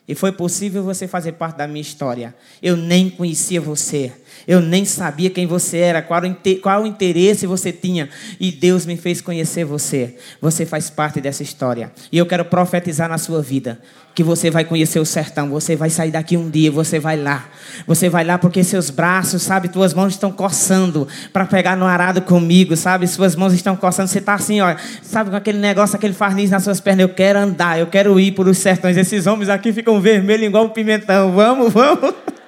[0.05, 2.35] E foi possível você fazer parte da minha história.
[2.61, 4.11] Eu nem conhecia você.
[4.45, 6.21] Eu nem sabia quem você era, qual,
[6.61, 8.09] qual interesse você tinha.
[8.37, 10.17] E Deus me fez conhecer você.
[10.41, 11.89] Você faz parte dessa história.
[12.11, 13.81] E eu quero profetizar na sua vida
[14.13, 15.49] que você vai conhecer o sertão.
[15.49, 17.45] Você vai sair daqui um dia, você vai lá.
[17.87, 22.21] Você vai lá porque seus braços, sabe, tuas mãos estão coçando para pegar no arado
[22.21, 23.07] comigo, sabe?
[23.07, 24.07] Suas mãos estão coçando.
[24.07, 27.03] Você está assim, ó, sabe, com aquele negócio, aquele farniz nas suas pernas.
[27.03, 28.97] Eu quero andar, eu quero ir por os sertões.
[28.97, 31.31] Esses homens aqui ficam vermelhos igual um pimentão.
[31.31, 32.13] Vamos, vamos.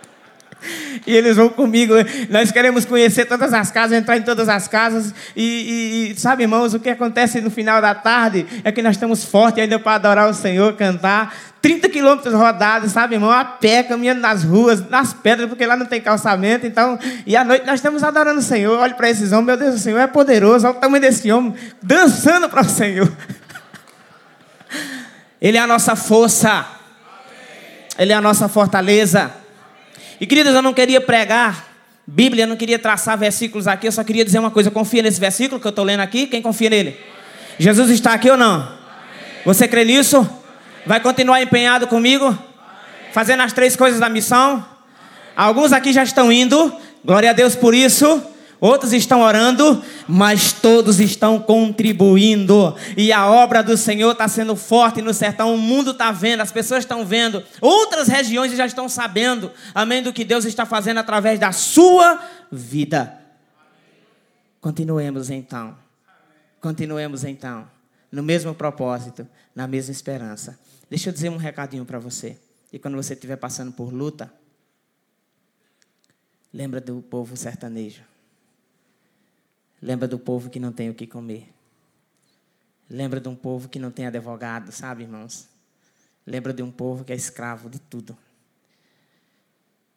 [1.06, 1.94] E eles vão comigo.
[2.30, 5.14] Nós queremos conhecer todas as casas, entrar em todas as casas.
[5.36, 9.24] E, e, sabe, irmãos, o que acontece no final da tarde é que nós estamos
[9.24, 11.36] fortes ainda para adorar o Senhor, cantar.
[11.62, 13.32] 30 quilômetros rodados, sabe, irmão?
[13.32, 16.68] A pé, caminhando nas ruas, nas pedras, porque lá não tem calçamento.
[16.68, 18.80] Então, e à noite nós estamos adorando o Senhor.
[18.80, 20.68] Olhe para esses homens, meu Deus, o Senhor é poderoso.
[20.68, 23.12] Olha o tamanho desse homem, dançando para o Senhor.
[25.42, 26.66] Ele é a nossa força.
[27.98, 29.32] Ele é a nossa fortaleza.
[30.20, 31.76] E queridos, eu não queria pregar
[32.08, 35.20] Bíblia, eu não queria traçar versículos aqui, eu só queria dizer uma coisa: confia nesse
[35.20, 36.28] versículo que eu estou lendo aqui.
[36.28, 37.00] Quem confia nele?
[37.58, 38.68] Jesus está aqui ou não?
[39.44, 40.28] Você crê nisso?
[40.86, 42.38] Vai continuar empenhado comigo?
[43.12, 44.64] Fazendo as três coisas da missão?
[45.36, 46.74] Alguns aqui já estão indo,
[47.04, 48.24] glória a Deus por isso.
[48.66, 52.76] Outros estão orando, mas todos estão contribuindo.
[52.98, 55.54] E a obra do Senhor está sendo forte no sertão.
[55.54, 57.44] O mundo está vendo, as pessoas estão vendo.
[57.62, 62.20] Outras regiões já estão sabendo, amém, do que Deus está fazendo através da sua
[62.52, 63.22] vida.
[64.60, 65.78] Continuemos então.
[66.60, 67.70] Continuemos então.
[68.12, 70.58] No mesmo propósito, na mesma esperança.
[70.90, 72.36] Deixa eu dizer um recadinho para você.
[72.74, 74.34] E quando você estiver passando por luta,
[76.52, 78.15] lembra do povo sertanejo.
[79.86, 81.48] Lembra do povo que não tem o que comer.
[82.90, 85.48] Lembra de um povo que não tem advogado, sabe, irmãos?
[86.26, 88.18] Lembra de um povo que é escravo de tudo.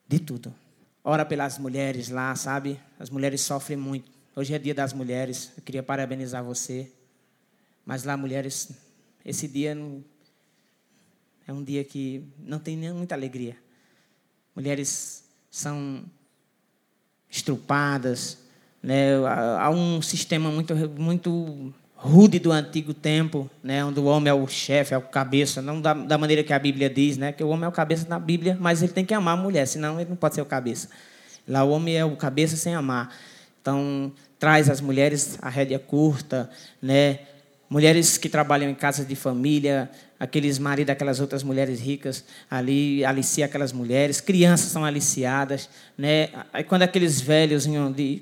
[0.06, 0.54] De tudo.
[1.02, 2.78] Ora pelas mulheres lá, sabe?
[2.98, 4.12] As mulheres sofrem muito.
[4.36, 5.52] Hoje é dia das mulheres.
[5.56, 6.92] Eu queria parabenizar você.
[7.86, 8.68] Mas lá, mulheres,
[9.24, 10.04] esse dia não,
[11.46, 13.56] é um dia que não tem nem muita alegria.
[14.54, 16.04] Mulheres são
[17.30, 18.47] estrupadas,
[18.88, 19.10] né?
[19.58, 23.84] Há um sistema muito, muito rude do antigo tempo, né?
[23.84, 26.58] onde o homem é o chefe, é o cabeça, não da, da, maneira que a
[26.58, 27.30] Bíblia diz, né?
[27.30, 29.66] que o homem é o cabeça na Bíblia, mas ele tem que amar a mulher,
[29.66, 30.88] senão ele não pode ser o cabeça.
[31.46, 33.14] Lá o homem é o cabeça sem amar.
[33.60, 36.48] Então, traz as mulheres a rédea curta,
[36.80, 37.18] né?
[37.70, 43.44] Mulheres que trabalham em casas de família, aqueles maridos daquelas outras mulheres ricas ali alicia
[43.44, 46.30] aquelas mulheres, crianças são aliciadas, né?
[46.52, 47.66] Aí quando aqueles velhos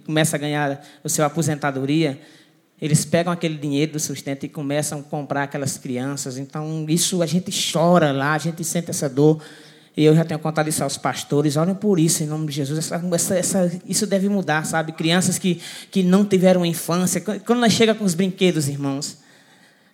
[0.04, 2.20] começam a ganhar o seu aposentadoria,
[2.80, 6.36] eles pegam aquele dinheiro do sustento e começam a comprar aquelas crianças.
[6.36, 9.42] Então, isso a gente chora lá, a gente sente essa dor.
[9.96, 11.56] E eu já tenho contado isso aos pastores.
[11.56, 12.78] Olhem por isso, em nome de Jesus.
[12.78, 14.92] Essa, essa, essa, isso deve mudar, sabe?
[14.92, 15.58] Crianças que,
[15.90, 17.18] que não tiveram infância.
[17.18, 19.16] Quando nós chegamos com os brinquedos, irmãos,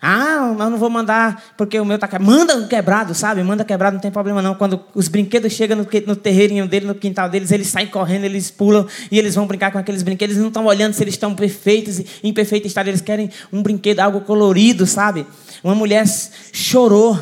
[0.05, 2.29] ah, mas não vou mandar porque o meu está quebrado.
[2.29, 3.41] Manda quebrado, sabe?
[3.45, 4.57] Manda quebrado, não tem problema não.
[4.57, 8.51] Quando os brinquedos chegam no, no terreirinho dele, no quintal deles, eles saem correndo, eles
[8.51, 10.35] pulam e eles vão brincar com aqueles brinquedos.
[10.35, 12.89] Eles não estão olhando se eles estão perfeitos, em perfeito estado.
[12.89, 15.25] Eles querem um brinquedo, algo colorido, sabe?
[15.63, 16.05] Uma mulher
[16.53, 17.17] chorou.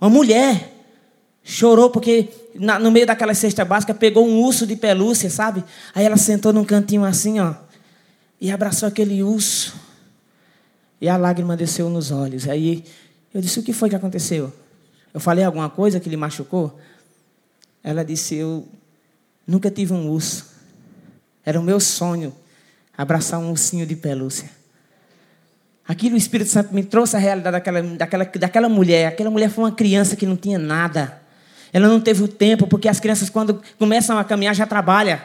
[0.00, 0.72] Uma mulher
[1.44, 5.62] chorou porque na, no meio daquela cesta básica pegou um urso de pelúcia, sabe?
[5.94, 7.52] Aí ela sentou num cantinho assim, ó,
[8.40, 9.81] e abraçou aquele urso.
[11.02, 12.48] E a lágrima desceu nos olhos.
[12.48, 12.84] Aí
[13.34, 14.52] eu disse: O que foi que aconteceu?
[15.12, 16.78] Eu falei alguma coisa que lhe machucou?
[17.82, 18.68] Ela disse: Eu
[19.44, 20.46] nunca tive um urso.
[21.44, 22.32] Era o meu sonho
[22.96, 24.48] abraçar um ursinho de pelúcia.
[25.88, 29.08] Aquilo o Espírito Santo me trouxe a realidade daquela, daquela, daquela mulher.
[29.08, 31.20] Aquela mulher foi uma criança que não tinha nada.
[31.72, 35.18] Ela não teve o tempo, porque as crianças, quando começam a caminhar, já trabalham.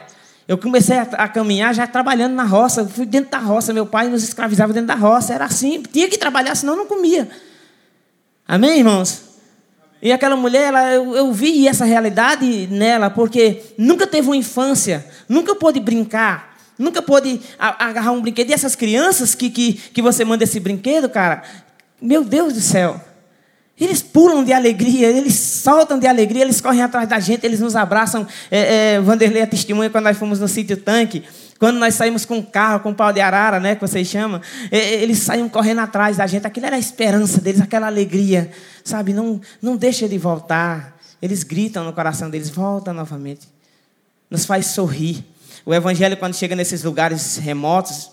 [0.48, 2.86] Eu comecei a, a, caminhar já trabalhando na roça.
[2.86, 3.70] Fui dentro da roça.
[3.70, 5.34] Meu pai nos escravizava dentro da roça.
[5.34, 5.82] Era assim.
[5.82, 7.28] Tinha que trabalhar, senão não comia.
[8.46, 9.28] Amém, irmãos?
[10.00, 15.04] E aquela mulher, ela, eu, eu vi essa realidade nela, porque nunca teve uma infância,
[15.28, 18.48] nunca pôde brincar, nunca pôde agarrar um brinquedo.
[18.48, 21.42] E essas crianças que, que, que você manda esse brinquedo, cara,
[22.00, 22.98] meu Deus do céu.
[23.80, 27.76] Eles pulam de alegria, eles soltam de alegria, eles correm atrás da gente, eles nos
[27.76, 28.26] abraçam.
[28.50, 31.22] É, é, Vanderlei é testemunha quando nós fomos no sítio tanque.
[31.58, 34.40] Quando nós saímos com o carro, com o pau de arara, né, que vocês chamam,
[34.70, 36.46] é, é, eles saíam correndo atrás da gente.
[36.46, 38.50] Aquilo era a esperança deles, aquela alegria.
[38.82, 40.96] Sabe, não, não deixa de voltar.
[41.20, 43.48] Eles gritam no coração deles, volta novamente.
[44.30, 45.24] Nos faz sorrir.
[45.64, 48.10] O evangelho, quando chega nesses lugares remotos,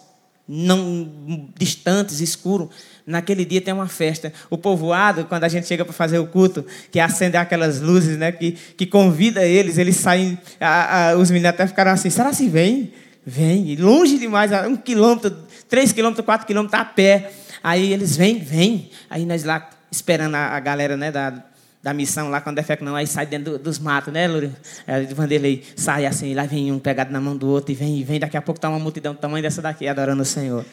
[0.47, 2.69] não distantes, escuros,
[3.05, 4.33] Naquele dia tem uma festa.
[4.49, 8.31] O povoado, quando a gente chega para fazer o culto, que acende aquelas luzes, né,
[8.31, 10.37] que, que convida eles, eles saem.
[10.59, 12.91] A, a, os meninos até ficaram assim: será que vem?
[13.23, 13.69] Vem.
[13.69, 15.35] E longe demais, um quilômetro,
[15.69, 17.31] três quilômetros, quatro quilômetros a pé.
[17.63, 18.89] Aí eles vêm, vêm.
[19.07, 21.43] Aí nós lá esperando a, a galera né, da,
[21.85, 24.53] da missão lá, quando é que não, aí sai dentro do, dos matos, né, Lúrio?
[24.85, 28.03] É, Vanderlei sai assim, lá vem um pegado na mão do outro, e vem, e
[28.03, 30.65] vem, daqui a pouco está uma multidão do tamanho dessa daqui, adorando o Senhor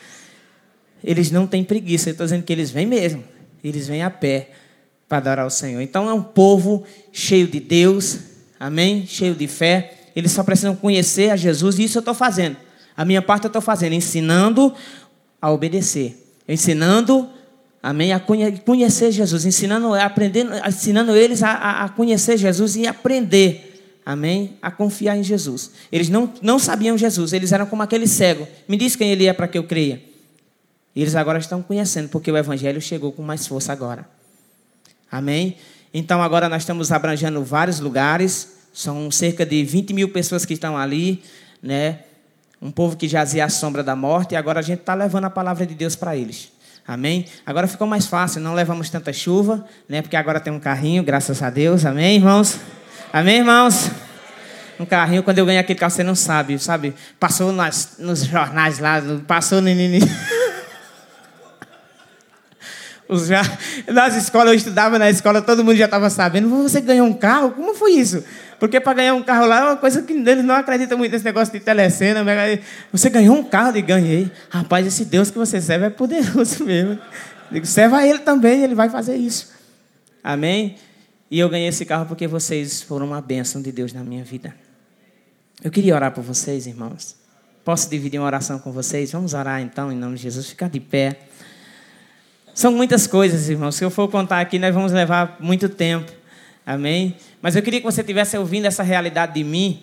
[1.05, 2.09] eles não têm preguiça.
[2.09, 3.25] Eu estou dizendo que eles vêm mesmo.
[3.63, 4.51] Eles vêm a pé
[5.09, 5.81] para adorar o Senhor.
[5.81, 8.19] Então é um povo cheio de Deus,
[8.59, 9.07] amém?
[9.07, 9.95] Cheio de fé.
[10.15, 12.57] Eles só precisam conhecer a Jesus e isso eu estou fazendo.
[12.97, 14.75] A minha parte eu estou fazendo, ensinando
[15.41, 16.19] a obedecer.
[16.49, 17.29] Ensinando,
[17.83, 19.45] amém, a conhecer Jesus.
[19.45, 25.72] Ensinando, aprendendo, ensinando eles a, a conhecer Jesus e aprender, amém, a confiar em Jesus.
[25.91, 28.47] Eles não, não sabiam Jesus, eles eram como aquele cego.
[28.68, 30.01] Me diz quem ele é para que eu creia.
[30.95, 34.07] E eles agora estão conhecendo, porque o Evangelho chegou com mais força agora.
[35.11, 35.57] Amém?
[35.93, 38.61] Então agora nós estamos abrangendo vários lugares.
[38.72, 41.22] São cerca de 20 mil pessoas que estão ali,
[41.62, 42.01] né?
[42.61, 44.33] Um povo que jazia à sombra da morte.
[44.33, 46.51] E agora a gente está levando a palavra de Deus para eles.
[46.87, 47.26] Amém?
[47.47, 50.03] Agora ficou mais fácil, não levamos tanta chuva, né?
[50.03, 51.87] Porque agora tem um carrinho, graças a Deus.
[51.87, 52.59] Amém, irmãos?
[53.12, 53.91] Amém, irmãos?
[54.80, 56.95] Um carrinho, quando eu ganhei aquele carro, você não sabe, sabe?
[57.20, 59.68] Passou nas, nos jornais lá, passou no.
[63.26, 63.43] Já,
[63.89, 66.49] nas escolas, eu estudava na escola, todo mundo já estava sabendo.
[66.62, 67.51] Você ganhou um carro?
[67.51, 68.24] Como foi isso?
[68.63, 71.25] Porque para ganhar um carro lá é uma coisa que eles não acreditam muito nesse
[71.25, 72.21] negócio de telecena.
[72.93, 73.77] Você ganhou um carro?
[73.77, 74.31] E ganhei.
[74.49, 76.97] Rapaz, esse Deus que você serve é poderoso mesmo.
[77.51, 79.53] Digo, serva a Ele também, Ele vai fazer isso.
[80.23, 80.77] Amém?
[81.29, 84.55] E eu ganhei esse carro porque vocês foram uma bênção de Deus na minha vida.
[85.65, 87.17] Eu queria orar por vocês, irmãos.
[87.65, 89.11] Posso dividir uma oração com vocês?
[89.11, 90.49] Vamos orar então, em nome de Jesus.
[90.49, 91.19] Ficar de pé.
[92.55, 93.75] São muitas coisas, irmãos.
[93.75, 96.22] Se eu for contar aqui, nós vamos levar muito tempo.
[96.65, 97.17] Amém?
[97.41, 99.83] Mas eu queria que você estivesse ouvindo essa realidade de mim.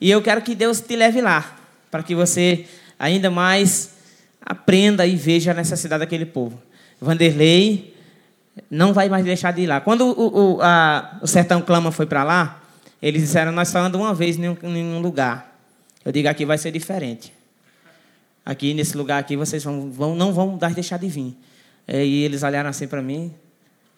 [0.00, 1.56] E eu quero que Deus te leve lá.
[1.90, 2.66] Para que você
[2.98, 3.94] ainda mais
[4.40, 6.60] aprenda e veja a necessidade daquele povo.
[7.00, 7.94] Vanderlei
[8.70, 9.80] não vai mais deixar de ir lá.
[9.80, 12.62] Quando o, o, a, o Sertão Clama foi para lá,
[13.02, 15.58] eles disseram: Nós só andamos uma vez em em um lugar.
[16.04, 17.32] Eu digo: aqui vai ser diferente.
[18.44, 21.34] Aqui, nesse lugar aqui, vocês vão, vão, não vão deixar de vir.
[21.88, 23.32] É, e eles olharam assim para mim.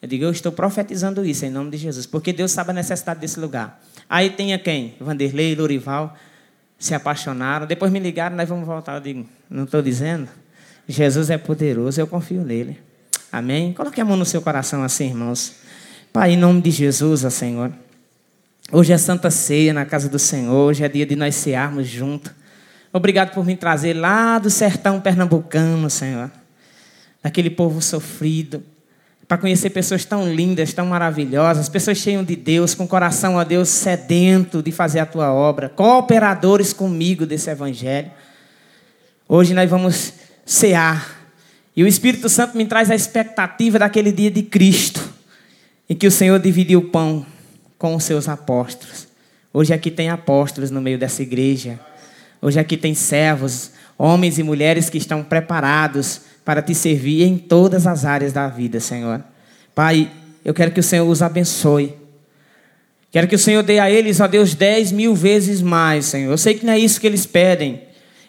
[0.06, 3.18] Eu digo, eu estou profetizando isso em nome de Jesus, porque Deus sabe a necessidade
[3.18, 3.82] desse lugar.
[4.08, 4.94] Aí tem quem?
[5.00, 6.16] Vanderlei, Lorival.
[6.78, 7.66] se apaixonaram.
[7.66, 8.94] Depois me ligaram, nós vamos voltar.
[8.94, 10.28] Eu digo, não estou dizendo?
[10.86, 12.78] Jesus é poderoso, eu confio nele.
[13.32, 13.72] Amém?
[13.72, 15.56] Coloque a mão no seu coração assim, irmãos.
[16.12, 17.72] Pai, em nome de Jesus, ó Senhor.
[18.70, 20.68] Hoje é Santa Ceia na casa do Senhor.
[20.68, 22.30] Hoje é dia de nós cearmos juntos.
[22.92, 26.30] Obrigado por me trazer lá do sertão pernambucano, Senhor.
[27.20, 28.62] Daquele povo sofrido.
[29.28, 33.68] Para conhecer pessoas tão lindas, tão maravilhosas, pessoas cheias de Deus, com coração a Deus
[33.68, 38.10] sedento de fazer a tua obra, cooperadores comigo desse evangelho.
[39.28, 40.12] Hoje nós vamos
[40.44, 41.28] cear.
[41.74, 45.00] E o Espírito Santo me traz a expectativa daquele dia de Cristo,
[45.90, 47.26] em que o Senhor dividiu o pão
[47.76, 49.08] com os seus apóstolos.
[49.52, 51.80] Hoje aqui tem apóstolos no meio dessa igreja.
[52.40, 57.86] Hoje aqui tem servos, homens e mulheres que estão preparados para te servir em todas
[57.86, 59.22] as áreas da vida, Senhor.
[59.74, 60.10] Pai,
[60.44, 61.94] eu quero que o Senhor os abençoe.
[63.10, 66.30] Quero que o Senhor dê a eles, ó Deus, dez mil vezes mais, Senhor.
[66.30, 67.82] Eu sei que não é isso que eles pedem.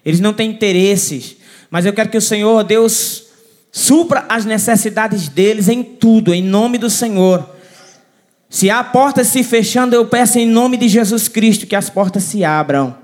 [0.05, 1.37] Eles não têm interesses.
[1.69, 3.25] Mas eu quero que o Senhor, Deus,
[3.71, 7.47] supra as necessidades deles em tudo, em nome do Senhor.
[8.49, 12.23] Se há portas se fechando, eu peço em nome de Jesus Cristo que as portas
[12.23, 12.95] se abram.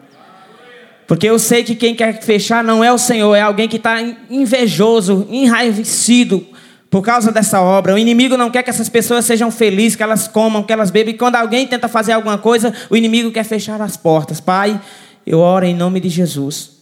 [1.13, 4.01] Porque eu sei que quem quer fechar não é o Senhor, é alguém que está
[4.31, 6.43] invejoso, enraivecido
[6.89, 7.93] por causa dessa obra.
[7.93, 11.13] O inimigo não quer que essas pessoas sejam felizes, que elas comam, que elas bebam.
[11.13, 14.39] E quando alguém tenta fazer alguma coisa, o inimigo quer fechar as portas.
[14.39, 14.81] Pai,
[15.23, 16.77] eu oro em nome de Jesus.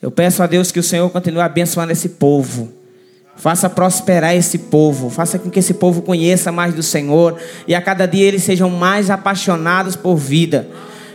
[0.00, 2.72] Eu peço a Deus que o Senhor continue abençoando esse povo.
[3.34, 7.82] Faça prosperar esse povo, faça com que esse povo conheça mais do Senhor e a
[7.82, 10.68] cada dia eles sejam mais apaixonados por vida.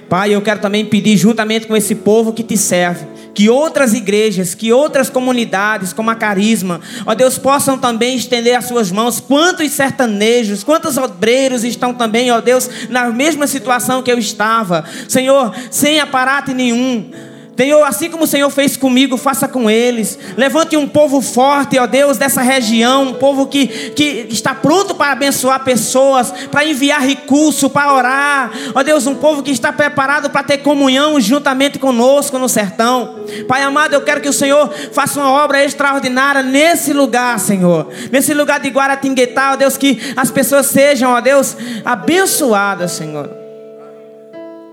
[0.10, 4.55] Pai, eu quero também pedir, juntamente com esse povo que te serve, que outras igrejas,
[4.55, 9.20] que outras comunidades, como a Carisma, ó Deus, possam também estender as suas mãos.
[9.20, 15.55] Quantos sertanejos, quantos obreiros estão também, ó Deus, na mesma situação que eu estava, Senhor,
[15.70, 17.12] sem aparato nenhum
[17.60, 20.18] Senhor, assim como o Senhor fez comigo, faça com eles.
[20.38, 25.12] Levante um povo forte, ó Deus, dessa região, um povo que, que está pronto para
[25.12, 28.51] abençoar pessoas, para enviar recurso, para orar.
[28.74, 33.26] Ó Deus, um povo que está preparado para ter comunhão juntamente conosco no sertão.
[33.45, 37.89] Pai amado, eu quero que o Senhor faça uma obra extraordinária nesse lugar, Senhor.
[38.10, 43.30] Nesse lugar de Guaratinguetá, ó Deus, que as pessoas sejam, ó Deus, abençoadas, Senhor.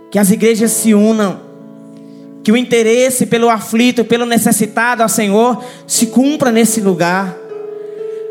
[0.09, 1.46] Que as igrejas se unam
[2.47, 7.37] que o interesse pelo aflito, pelo necessitado ao Senhor se cumpra nesse lugar.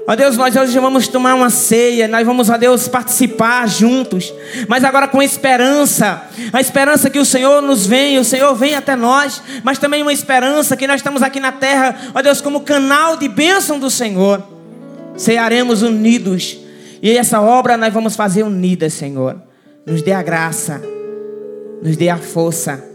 [0.07, 4.33] Ó Deus, nós hoje vamos tomar uma ceia, nós vamos, ó Deus, participar juntos,
[4.69, 8.95] mas agora com esperança, a esperança que o Senhor nos vem, o Senhor vem até
[8.95, 13.17] nós, mas também uma esperança que nós estamos aqui na terra, ó Deus, como canal
[13.17, 14.41] de bênção do Senhor,
[15.17, 16.57] cearemos unidos,
[17.01, 19.35] e essa obra nós vamos fazer unidas, Senhor,
[19.85, 20.81] nos dê a graça,
[21.83, 22.94] nos dê a força,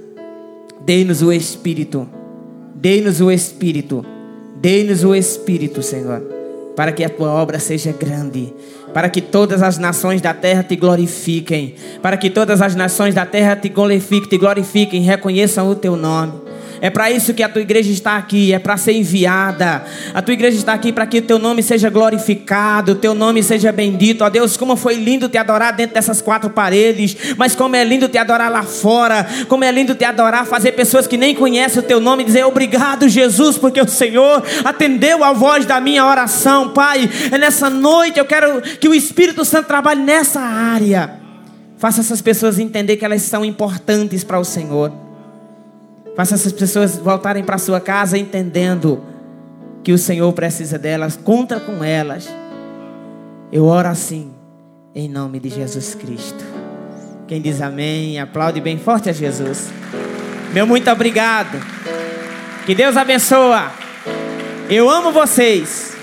[0.85, 2.09] Dê-nos o Espírito.
[2.75, 4.05] Dê-nos o Espírito.
[4.61, 6.21] Dê-nos o Espírito, Senhor.
[6.77, 8.53] Para que a tua obra seja grande.
[8.93, 11.75] Para que todas as nações da terra te glorifiquem.
[12.03, 16.50] Para que todas as nações da terra te glorifiquem, te glorifiquem, reconheçam o teu nome.
[16.81, 19.85] É para isso que a tua igreja está aqui, é para ser enviada.
[20.15, 23.43] A tua igreja está aqui para que o teu nome seja glorificado, o teu nome
[23.43, 24.23] seja bendito.
[24.23, 28.09] Ó Deus, como foi lindo te adorar dentro dessas quatro paredes, mas como é lindo
[28.09, 31.85] te adorar lá fora, como é lindo te adorar, fazer pessoas que nem conhecem o
[31.85, 37.11] teu nome dizer obrigado, Jesus, porque o Senhor atendeu a voz da minha oração, Pai.
[37.31, 41.21] É nessa noite eu quero que o Espírito Santo trabalhe nessa área.
[41.77, 45.10] Faça essas pessoas entender que elas são importantes para o Senhor.
[46.21, 49.03] Faça essas pessoas voltarem para sua casa entendendo
[49.83, 52.29] que o Senhor precisa delas, conta com elas.
[53.51, 54.31] Eu oro assim,
[54.95, 56.45] em nome de Jesus Cristo.
[57.27, 59.71] Quem diz amém, aplaude bem forte a Jesus.
[60.53, 61.59] Meu muito obrigado.
[62.67, 63.71] Que Deus abençoe.
[64.69, 65.97] Eu amo vocês.